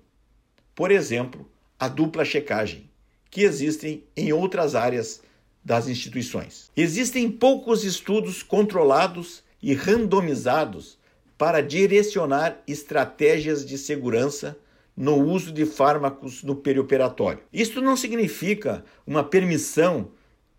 Por 0.73 0.89
exemplo, 0.89 1.47
a 1.80 1.88
dupla 1.88 2.26
checagem, 2.26 2.89
que 3.30 3.41
existem 3.41 4.04
em 4.15 4.34
outras 4.34 4.73
áreas 4.73 5.21
das 5.67 5.89
instituições. 5.89 6.71
Existem 6.77 7.30
poucos 7.30 7.84
estudos 7.84 8.41
controlados 8.41 9.43
e 9.62 9.73
randomizados 9.73 10.97
para 11.38 11.60
direcionar 11.62 12.63
estratégias 12.65 13.65
de 13.65 13.77
segurança 13.77 14.58
no 14.95 15.15
uso 15.15 15.51
de 15.51 15.65
fármacos 15.65 16.41
no 16.41 16.56
perioperatório. 16.56 17.41
Isto 17.51 17.82
não 17.82 17.97
significa 17.97 18.86
uma 19.06 19.25
permissão 19.25 20.08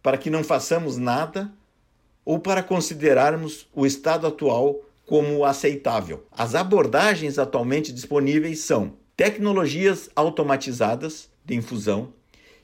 para 0.02 0.18
que 0.18 0.28
não 0.28 0.44
façamos 0.44 0.98
nada 0.98 1.50
ou 2.22 2.38
para 2.38 2.62
considerarmos 2.62 3.66
o 3.74 3.86
estado 3.86 4.26
atual 4.26 4.82
como 5.06 5.42
aceitável. 5.42 6.26
As 6.30 6.54
abordagens 6.54 7.38
atualmente 7.38 7.94
disponíveis 7.94 8.60
são 8.60 8.92
tecnologias 9.16 10.10
automatizadas 10.14 11.30
de 11.46 11.54
infusão, 11.54 12.12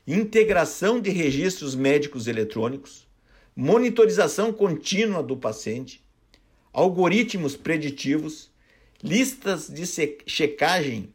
integração 0.06 1.00
de 1.00 1.10
registros 1.10 1.74
médicos 1.74 2.26
eletrônicos, 2.26 3.06
monitorização 3.56 4.52
contínua 4.52 5.22
do 5.22 5.36
paciente, 5.36 6.02
algoritmos 6.72 7.56
preditivos, 7.56 8.50
listas 9.02 9.68
de 9.68 9.86
checagem 10.26 11.10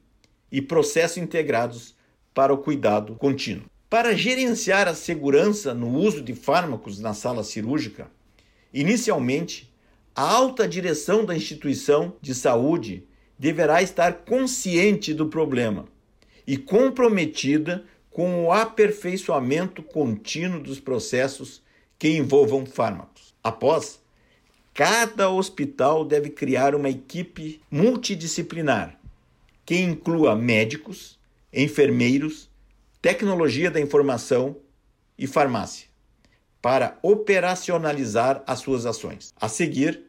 e 0.51 0.61
processos 0.61 1.17
integrados 1.17 1.95
para 2.33 2.53
o 2.53 2.57
cuidado 2.57 3.15
contínuo. 3.15 3.65
Para 3.89 4.15
gerenciar 4.15 4.87
a 4.87 4.93
segurança 4.93 5.73
no 5.73 5.95
uso 5.95 6.21
de 6.21 6.33
fármacos 6.33 6.99
na 6.99 7.13
sala 7.13 7.43
cirúrgica, 7.43 8.09
inicialmente, 8.73 9.71
a 10.15 10.21
alta 10.21 10.67
direção 10.67 11.25
da 11.25 11.35
instituição 11.35 12.13
de 12.21 12.33
saúde 12.35 13.03
deverá 13.37 13.81
estar 13.81 14.25
consciente 14.25 15.13
do 15.13 15.27
problema 15.27 15.85
e 16.45 16.57
comprometida 16.57 17.85
com 18.11 18.45
o 18.45 18.51
aperfeiçoamento 18.51 19.83
contínuo 19.83 20.59
dos 20.59 20.79
processos 20.79 21.61
que 21.97 22.09
envolvam 22.09 22.65
fármacos. 22.65 23.33
Após, 23.43 23.99
cada 24.73 25.29
hospital 25.29 26.05
deve 26.05 26.29
criar 26.29 26.73
uma 26.73 26.89
equipe 26.89 27.61
multidisciplinar 27.69 28.97
que 29.65 29.77
inclua 29.79 30.35
médicos, 30.35 31.19
enfermeiros, 31.53 32.49
tecnologia 33.01 33.69
da 33.69 33.79
informação 33.79 34.57
e 35.17 35.27
farmácia, 35.27 35.87
para 36.61 36.97
operacionalizar 37.03 38.43
as 38.47 38.59
suas 38.59 38.85
ações. 38.85 39.33
A 39.39 39.47
seguir, 39.47 40.01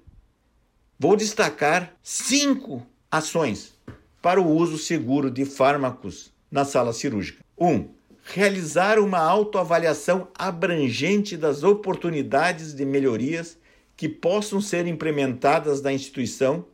vou 0.98 1.16
destacar 1.16 1.94
cinco 2.02 2.86
ações 3.10 3.74
para 4.22 4.40
o 4.40 4.48
uso 4.48 4.78
seguro 4.78 5.30
de 5.30 5.44
fármacos 5.44 6.32
na 6.50 6.64
sala 6.64 6.92
cirúrgica. 6.92 7.44
1. 7.60 7.68
Um, 7.68 7.88
realizar 8.22 8.98
uma 8.98 9.18
autoavaliação 9.18 10.28
abrangente 10.34 11.36
das 11.36 11.62
oportunidades 11.62 12.74
de 12.74 12.86
melhorias 12.86 13.58
que 13.96 14.08
possam 14.08 14.60
ser 14.62 14.86
implementadas 14.86 15.82
na 15.82 15.92
instituição 15.92 16.64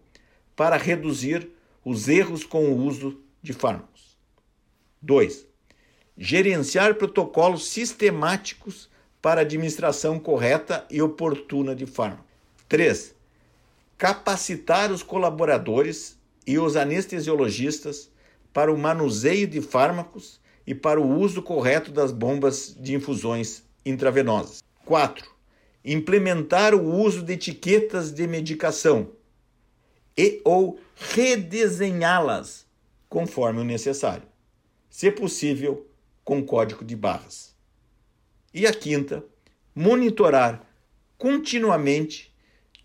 para 0.55 0.77
reduzir 0.77 1.51
os 1.85 2.09
erros 2.09 2.45
com 2.45 2.67
o 2.67 2.85
uso 2.85 3.21
de 3.43 3.53
fármacos. 3.53 4.17
2. 5.03 5.45
Gerenciar 6.17 6.95
protocolos 6.95 7.69
sistemáticos 7.69 8.89
para 9.21 9.41
administração 9.41 10.19
correta 10.21 10.87
e 10.89 11.03
oportuna 11.03 11.75
de 11.75 11.85
fármacos. 11.85 12.25
3. 12.69 13.15
Capacitar 13.99 14.93
os 14.93 15.03
colaboradores 15.03 16.17
e 16.47 16.59
os 16.59 16.77
anestesiologistas 16.77 18.11
para 18.53 18.73
o 18.73 18.79
manuseio 18.79 19.47
de 19.47 19.61
fármacos 19.61 20.41
e 20.67 20.75
para 20.75 21.01
o 21.01 21.19
uso 21.19 21.41
correto 21.41 21.93
das 21.93 22.11
bombas 22.11 22.75
de 22.79 22.95
infusões 22.95 23.63
intravenosas. 23.85 24.63
4. 24.85 25.31
Implementar 25.85 26.75
o 26.75 26.85
uso 26.85 27.23
de 27.23 27.35
etiquetas 27.35 28.13
de 28.13 28.27
medicação 28.27 29.13
e 30.17 30.41
ou 30.45 30.81
redesenhá-las 30.97 32.67
conforme 33.09 33.61
o 33.61 33.65
necessário, 33.65 34.27
se 34.91 35.11
possível 35.13 35.87
com 36.25 36.45
código 36.45 36.85
de 36.85 36.97
barras. 36.97 37.55
E 38.53 38.67
a 38.67 38.73
quinta, 38.73 39.25
monitorar 39.75 40.67
continuamente 41.17 42.35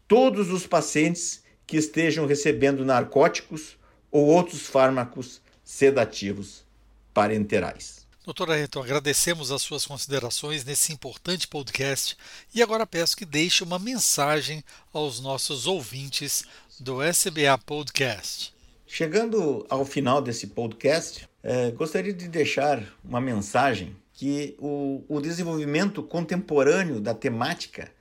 todos 0.08 0.52
os 0.52 0.68
pacientes 0.68 1.44
que 1.66 1.78
estejam 1.78 2.28
recebendo 2.28 2.86
narcóticos 2.86 3.78
ou 4.12 4.28
outros 4.28 4.68
fármacos 4.68 5.42
sedativos 5.64 6.66
parenterais. 7.14 8.02
Doutora 8.24 8.54
Ayrton, 8.54 8.84
agradecemos 8.84 9.52
as 9.52 9.64
suas 9.64 9.86
considerações 9.86 10.64
nesse 10.64 10.94
importante 10.94 11.48
podcast 11.48 12.16
e 12.54 12.62
agora 12.62 12.86
peço 12.86 13.18
que 13.18 13.26
deixe 13.26 13.64
uma 13.64 13.80
mensagem 13.80 14.64
aos 14.94 15.20
nossos 15.20 15.66
ouvintes 15.66 16.46
do 16.80 17.02
SBA 17.02 17.58
Podcast. 17.66 18.54
Chegando 18.86 19.66
ao 19.70 19.84
final 19.86 20.22
desse 20.22 20.48
podcast, 20.48 21.28
é, 21.42 21.72
gostaria 21.72 22.14
de 22.14 22.28
deixar 22.28 22.84
uma 23.04 23.20
mensagem 23.20 23.96
que 24.14 24.56
o, 24.60 25.04
o 25.08 25.20
desenvolvimento 25.20 26.04
contemporâneo 26.04 27.00
da 27.00 27.14
temática 27.14 27.92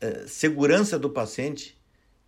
é, 0.00 0.26
segurança 0.26 0.98
do 0.98 1.08
paciente 1.08 1.76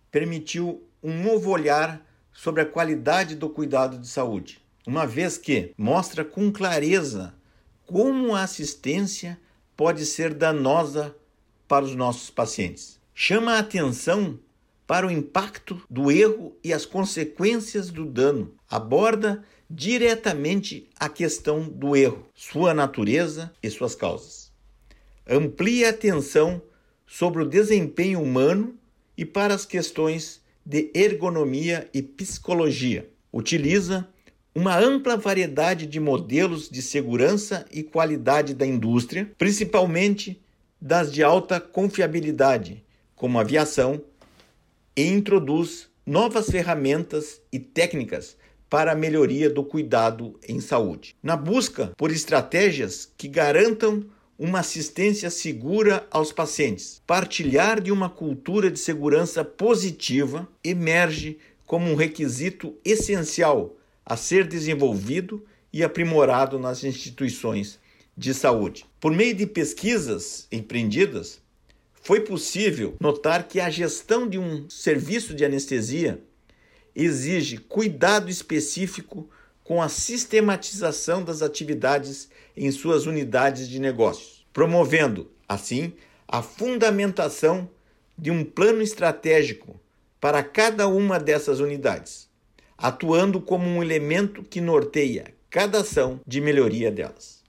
permitiu 0.09 0.83
um 1.03 1.21
novo 1.21 1.49
olhar 1.49 2.05
sobre 2.31 2.61
a 2.61 2.65
qualidade 2.65 3.35
do 3.35 3.49
cuidado 3.49 3.97
de 3.97 4.07
saúde, 4.07 4.58
uma 4.85 5.05
vez 5.05 5.37
que 5.37 5.73
mostra 5.77 6.23
com 6.23 6.51
clareza 6.51 7.33
como 7.85 8.35
a 8.35 8.43
assistência 8.43 9.39
pode 9.75 10.05
ser 10.05 10.33
danosa 10.33 11.15
para 11.67 11.85
os 11.85 11.95
nossos 11.95 12.29
pacientes. 12.29 12.99
Chama 13.13 13.53
a 13.53 13.59
atenção 13.59 14.39
para 14.85 15.05
o 15.05 15.11
impacto 15.11 15.81
do 15.89 16.11
erro 16.11 16.57
e 16.63 16.73
as 16.73 16.85
consequências 16.85 17.89
do 17.91 18.05
dano. 18.05 18.53
Aborda 18.69 19.43
diretamente 19.69 20.89
a 20.99 21.07
questão 21.07 21.69
do 21.69 21.95
erro, 21.95 22.25
sua 22.33 22.73
natureza 22.73 23.53
e 23.61 23.69
suas 23.69 23.93
causas. 23.93 24.51
Amplia 25.27 25.87
a 25.87 25.89
atenção 25.91 26.61
sobre 27.05 27.43
o 27.43 27.47
desempenho 27.47 28.21
humano 28.21 28.75
e 29.15 29.25
para 29.25 29.53
as 29.53 29.65
questões 29.65 30.41
de 30.65 30.91
ergonomia 30.93 31.89
e 31.93 32.01
psicologia. 32.01 33.09
Utiliza 33.31 34.07
uma 34.53 34.77
ampla 34.77 35.15
variedade 35.15 35.85
de 35.85 35.99
modelos 35.99 36.69
de 36.69 36.81
segurança 36.81 37.65
e 37.71 37.83
qualidade 37.83 38.53
da 38.53 38.65
indústria, 38.65 39.31
principalmente 39.37 40.41
das 40.81 41.11
de 41.11 41.23
alta 41.23 41.59
confiabilidade, 41.59 42.83
como 43.15 43.39
aviação, 43.39 44.01
e 44.95 45.03
introduz 45.07 45.87
novas 46.05 46.49
ferramentas 46.49 47.41
e 47.51 47.59
técnicas 47.59 48.35
para 48.69 48.91
a 48.91 48.95
melhoria 48.95 49.49
do 49.49 49.63
cuidado 49.63 50.39
em 50.47 50.59
saúde. 50.59 51.15
Na 51.21 51.35
busca 51.35 51.91
por 51.97 52.11
estratégias 52.11 53.11
que 53.17 53.27
garantam 53.27 54.05
uma 54.37 54.59
assistência 54.59 55.29
segura 55.29 56.07
aos 56.09 56.31
pacientes, 56.31 57.01
partilhar 57.05 57.81
de 57.81 57.91
uma 57.91 58.09
cultura 58.09 58.71
de 58.71 58.79
segurança 58.79 59.43
positiva 59.43 60.47
emerge 60.63 61.37
como 61.65 61.91
um 61.91 61.95
requisito 61.95 62.75
essencial 62.85 63.75
a 64.09 64.17
ser 64.17 64.47
desenvolvido 64.47 65.45
e 65.71 65.83
aprimorado 65.83 66.57
nas 66.57 66.83
instituições 66.83 67.79
de 68.17 68.33
saúde. 68.33 68.85
Por 68.99 69.13
meio 69.13 69.35
de 69.35 69.45
pesquisas 69.45 70.47
empreendidas, 70.51 71.39
foi 72.01 72.21
possível 72.21 72.95
notar 72.99 73.47
que 73.47 73.59
a 73.59 73.69
gestão 73.69 74.27
de 74.27 74.39
um 74.39 74.67
serviço 74.67 75.35
de 75.35 75.45
anestesia 75.45 76.19
exige 76.95 77.57
cuidado 77.57 78.31
específico 78.31 79.29
com 79.63 79.79
a 79.79 79.87
sistematização 79.87 81.23
das 81.23 81.43
atividades 81.43 82.29
em 82.57 82.71
suas 82.71 83.05
unidades 83.05 83.69
de 83.69 83.79
negócios, 83.79 84.43
promovendo, 84.51 85.29
assim, 85.47 85.93
a 86.27 86.41
fundamentação 86.41 87.69
de 88.17 88.31
um 88.31 88.43
plano 88.43 88.81
estratégico 88.81 89.79
para 90.19 90.43
cada 90.43 90.87
uma 90.87 91.19
dessas 91.19 91.59
unidades, 91.59 92.28
atuando 92.81 93.41
como 93.41 93.67
um 93.67 93.83
elemento 93.83 94.41
que 94.41 94.61
norteia 94.61 95.33
cada 95.49 95.81
ação 95.81 96.21
de 96.25 96.39
melhoria 96.39 96.89
delas. 96.89 97.43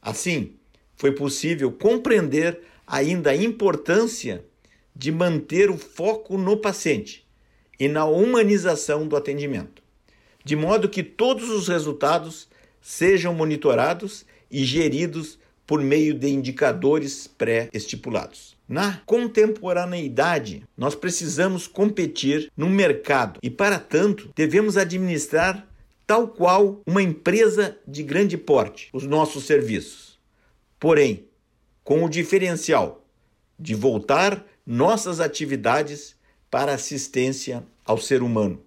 Assim, 0.00 0.54
foi 0.96 1.12
possível 1.12 1.70
compreender 1.70 2.60
ainda 2.86 3.30
a 3.30 3.36
importância 3.36 4.42
de 4.96 5.12
manter 5.12 5.70
o 5.70 5.76
foco 5.76 6.38
no 6.38 6.56
paciente 6.56 7.26
e 7.78 7.88
na 7.88 8.06
humanização 8.06 9.06
do 9.06 9.16
atendimento, 9.16 9.82
de 10.44 10.56
modo 10.56 10.88
que 10.88 11.02
todos 11.02 11.50
os 11.50 11.68
resultados 11.68 12.48
sejam 12.80 13.34
monitorados 13.34 14.24
e 14.50 14.64
geridos 14.64 15.38
por 15.66 15.82
meio 15.82 16.14
de 16.14 16.28
indicadores 16.28 17.26
pré-estipulados. 17.26 18.56
Na 18.70 18.98
contemporaneidade, 19.04 20.62
nós 20.76 20.94
precisamos 20.94 21.66
competir 21.66 22.52
no 22.56 22.70
mercado 22.70 23.40
e, 23.42 23.50
para 23.50 23.80
tanto, 23.80 24.30
devemos 24.32 24.76
administrar 24.76 25.66
tal 26.06 26.28
qual 26.28 26.80
uma 26.86 27.02
empresa 27.02 27.76
de 27.84 28.04
grande 28.04 28.38
porte 28.38 28.88
os 28.92 29.02
nossos 29.02 29.42
serviços. 29.42 30.20
Porém, 30.78 31.24
com 31.82 32.04
o 32.04 32.08
diferencial 32.08 33.04
de 33.58 33.74
voltar 33.74 34.46
nossas 34.64 35.18
atividades 35.18 36.14
para 36.48 36.72
assistência 36.72 37.64
ao 37.84 37.98
ser 37.98 38.22
humano, 38.22 38.62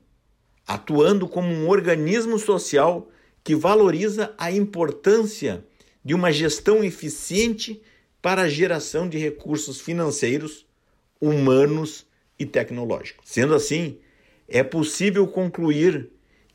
atuando 0.68 1.30
como 1.30 1.48
um 1.48 1.70
organismo 1.70 2.38
social 2.38 3.10
que 3.42 3.56
valoriza 3.56 4.34
a 4.38 4.52
importância 4.52 5.64
de 6.04 6.14
uma 6.14 6.30
gestão 6.30 6.84
eficiente 6.84 7.82
para 8.24 8.44
a 8.44 8.50
geração 8.50 9.10
de 9.10 9.18
recursos 9.18 9.82
financeiros, 9.82 10.66
humanos 11.20 12.08
e 12.40 12.46
tecnológicos. 12.46 13.30
Sendo 13.30 13.54
assim, 13.54 14.00
é 14.48 14.64
possível 14.64 15.28
concluir 15.28 16.10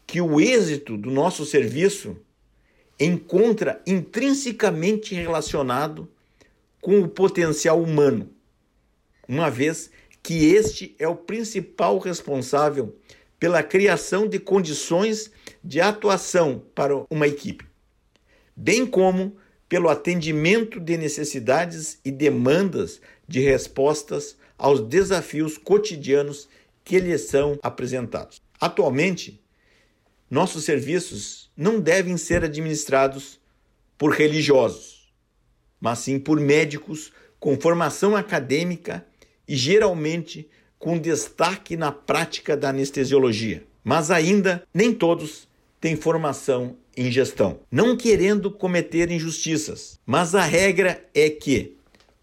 que 0.07 0.19
o 0.19 0.41
êxito 0.41 0.97
do 0.97 1.11
nosso 1.11 1.45
serviço 1.45 2.17
encontra 2.99 3.83
intrinsecamente 3.87 5.15
relacionado 5.15 6.11
com 6.81 7.01
o 7.01 7.09
potencial 7.09 7.83
humano, 7.83 8.31
uma 9.29 9.51
vez 9.51 9.91
que 10.23 10.47
este 10.47 10.97
é 10.99 11.07
o 11.07 11.15
principal 11.15 11.99
responsável 11.99 12.97
pela 13.39 13.63
criação 13.63 14.27
de 14.27 14.39
condições 14.39 15.31
de 15.63 15.83
atuação 15.83 16.65
para 16.75 16.95
uma 17.11 17.29
equipe, 17.29 17.67
bem 18.57 18.87
como 18.87 19.37
pelo 19.69 19.89
atendimento 19.89 20.81
de 20.81 20.97
necessidades 20.97 21.99
e 22.05 22.11
demandas 22.11 23.01
de 23.27 23.41
respostas 23.41 24.37
aos 24.57 24.81
desafios 24.81 25.59
cotidianos 25.59 26.49
que 26.83 26.99
lhes 26.99 27.23
são 27.29 27.59
apresentados. 27.63 28.41
Atualmente, 28.61 29.41
nossos 30.31 30.65
serviços 30.65 31.51
não 31.57 31.81
devem 31.81 32.17
ser 32.17 32.45
administrados 32.45 33.39
por 33.97 34.13
religiosos, 34.13 35.13
mas 35.81 36.01
sim 36.01 36.19
por 36.19 36.41
médicos 36.41 37.13
com 37.39 37.61
formação 37.61 38.17
acadêmica 38.17 39.07
e 39.47 39.55
geralmente 39.55 40.49
com 40.79 40.99
destaque 40.99 41.77
na 41.77 41.93
prática 41.93 42.57
da 42.57 42.71
anestesiologia. 42.71 43.65
Mas 43.83 44.11
ainda 44.11 44.63
nem 44.73 44.93
todos 44.93 45.49
têm 45.81 45.97
formação 45.97 46.77
em 47.01 47.11
gestão, 47.11 47.61
não 47.71 47.97
querendo 47.97 48.51
cometer 48.51 49.11
injustiças. 49.11 49.99
Mas 50.05 50.35
a 50.35 50.43
regra 50.43 51.05
é 51.15 51.31
que 51.31 51.77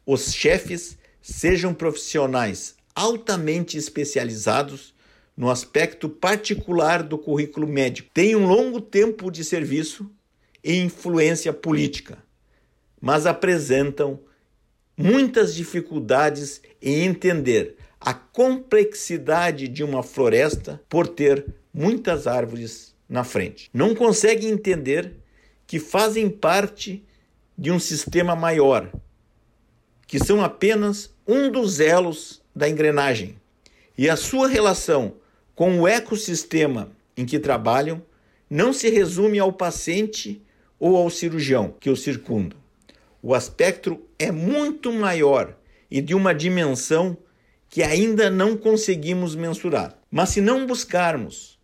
os 0.05 0.33
chefes 0.33 0.97
sejam 1.21 1.73
profissionais 1.73 2.75
altamente 2.93 3.77
especializados 3.77 4.93
no 5.35 5.49
aspecto 5.49 6.07
particular 6.07 7.03
do 7.03 7.17
currículo 7.17 7.67
médico, 7.67 8.09
tenham 8.13 8.41
um 8.41 8.47
longo 8.47 8.79
tempo 8.79 9.29
de 9.29 9.43
serviço 9.43 10.09
e 10.63 10.75
influência 10.77 11.51
política 11.51 12.25
mas 13.05 13.27
apresentam 13.27 14.19
muitas 14.97 15.53
dificuldades 15.53 16.59
em 16.81 17.03
entender 17.03 17.75
a 18.01 18.15
complexidade 18.15 19.67
de 19.67 19.83
uma 19.83 20.01
floresta 20.01 20.81
por 20.89 21.07
ter 21.07 21.45
muitas 21.71 22.25
árvores 22.25 22.94
na 23.07 23.23
frente. 23.23 23.69
Não 23.73 23.95
conseguem 23.95 24.49
entender 24.49 25.13
que 25.67 25.79
fazem 25.79 26.29
parte 26.29 27.03
de 27.57 27.71
um 27.71 27.79
sistema 27.79 28.35
maior, 28.35 28.91
que 30.07 30.19
são 30.19 30.43
apenas 30.43 31.13
um 31.27 31.49
dos 31.49 31.79
elos 31.79 32.41
da 32.55 32.69
engrenagem. 32.69 33.37
E 33.97 34.09
a 34.09 34.15
sua 34.15 34.47
relação 34.47 35.15
com 35.55 35.79
o 35.79 35.87
ecossistema 35.87 36.91
em 37.15 37.25
que 37.25 37.39
trabalham 37.39 38.01
não 38.49 38.73
se 38.73 38.89
resume 38.89 39.39
ao 39.39 39.53
paciente 39.53 40.41
ou 40.79 40.97
ao 40.97 41.09
cirurgião 41.09 41.73
que 41.79 41.89
o 41.89 41.95
circunda. 41.95 42.55
O 43.21 43.33
aspecto 43.33 43.99
é 44.19 44.31
muito 44.31 44.91
maior 44.91 45.55
e 45.89 46.01
de 46.01 46.13
uma 46.13 46.33
dimensão 46.33 47.17
que 47.69 47.81
ainda 47.81 48.29
não 48.29 48.55
conseguimos 48.55 49.35
mensurar. 49.35 49.97
Mas 50.11 50.29
se 50.29 50.41
não 50.41 50.67
buscarmos 50.67 51.54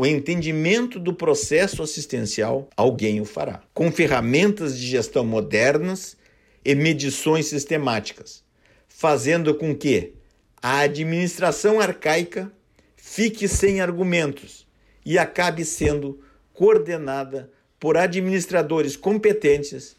o 0.00 0.06
entendimento 0.06 0.98
do 0.98 1.12
processo 1.12 1.82
assistencial, 1.82 2.70
alguém 2.74 3.20
o 3.20 3.26
fará, 3.26 3.62
com 3.74 3.92
ferramentas 3.92 4.78
de 4.78 4.86
gestão 4.86 5.26
modernas 5.26 6.16
e 6.64 6.74
medições 6.74 7.48
sistemáticas, 7.48 8.42
fazendo 8.88 9.54
com 9.54 9.76
que 9.76 10.14
a 10.62 10.78
administração 10.78 11.78
arcaica 11.78 12.50
fique 12.96 13.46
sem 13.46 13.82
argumentos 13.82 14.66
e 15.04 15.18
acabe 15.18 15.66
sendo 15.66 16.18
coordenada 16.54 17.50
por 17.78 17.98
administradores 17.98 18.96
competentes 18.96 19.96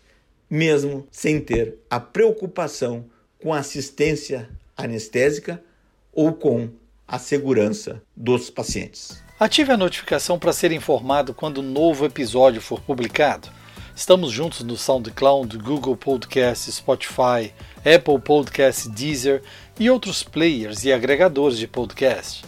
mesmo 0.50 1.08
sem 1.12 1.40
ter 1.40 1.78
a 1.88 2.00
preocupação 2.00 3.06
com 3.38 3.54
assistência 3.54 4.50
anestésica 4.76 5.64
ou 6.12 6.34
com 6.34 6.72
a 7.12 7.20
segurança 7.20 8.02
dos 8.16 8.50
pacientes. 8.50 9.22
Ative 9.38 9.74
a 9.74 9.78
notificação 9.78 10.40
para 10.40 10.54
ser 10.54 10.72
informado 10.72 11.34
quando 11.34 11.60
um 11.60 11.72
novo 11.72 12.06
episódio 12.06 12.62
for 12.62 12.80
publicado. 12.80 13.50
Estamos 13.94 14.32
juntos 14.32 14.62
no 14.64 14.78
SoundCloud, 14.78 15.58
Google 15.58 15.98
Podcast, 15.98 16.72
Spotify, 16.72 17.54
Apple 17.80 18.18
Podcast, 18.24 18.88
Deezer 18.88 19.44
e 19.78 19.90
outros 19.90 20.24
players 20.24 20.86
e 20.86 20.94
agregadores 20.94 21.58
de 21.58 21.68
podcast. 21.68 22.46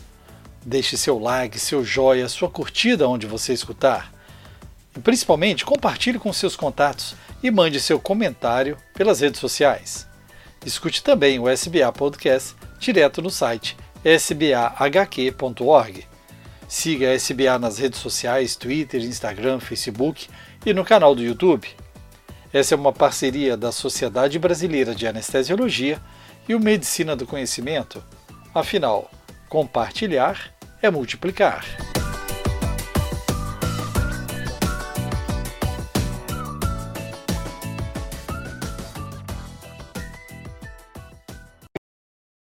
Deixe 0.66 0.96
seu 0.96 1.20
like, 1.20 1.60
seu 1.60 1.84
joia, 1.84 2.30
sua 2.30 2.50
curtida 2.50 3.06
onde 3.10 3.28
você 3.28 3.52
escutar. 3.52 4.14
E 4.96 5.00
principalmente 5.02 5.66
compartilhe 5.66 6.18
com 6.18 6.32
seus 6.32 6.56
contatos 6.56 7.16
e 7.44 7.52
mande 7.52 7.82
seu 7.82 8.00
comentário 8.00 8.78
pelas 8.94 9.20
redes 9.20 9.42
sociais. 9.42 10.08
Escute 10.66 11.04
também 11.04 11.38
o 11.38 11.50
SBA 11.50 11.92
Podcast 11.92 12.56
direto 12.80 13.22
no 13.22 13.30
site 13.30 13.76
sbahq.org. 14.06 16.06
Siga 16.68 17.10
a 17.10 17.14
SBA 17.14 17.60
nas 17.60 17.78
redes 17.78 18.00
sociais, 18.00 18.56
Twitter, 18.56 19.02
Instagram, 19.02 19.60
Facebook 19.60 20.28
e 20.66 20.74
no 20.74 20.84
canal 20.84 21.14
do 21.14 21.22
YouTube. 21.22 21.68
Essa 22.52 22.76
é 22.76 22.78
uma 22.78 22.94
parceria 22.94 23.56
da 23.56 23.72
Sociedade 23.72 24.38
Brasileira 24.40 24.94
de 24.94 25.08
Anestesiologia 25.08 26.00
e 26.48 26.56
o 26.56 26.60
Medicina 26.60 27.16
do 27.16 27.26
Conhecimento. 27.26 28.04
Afinal, 28.54 29.10
compartilhar 29.50 30.52
é 30.82 30.92
multiplicar. 30.92 31.93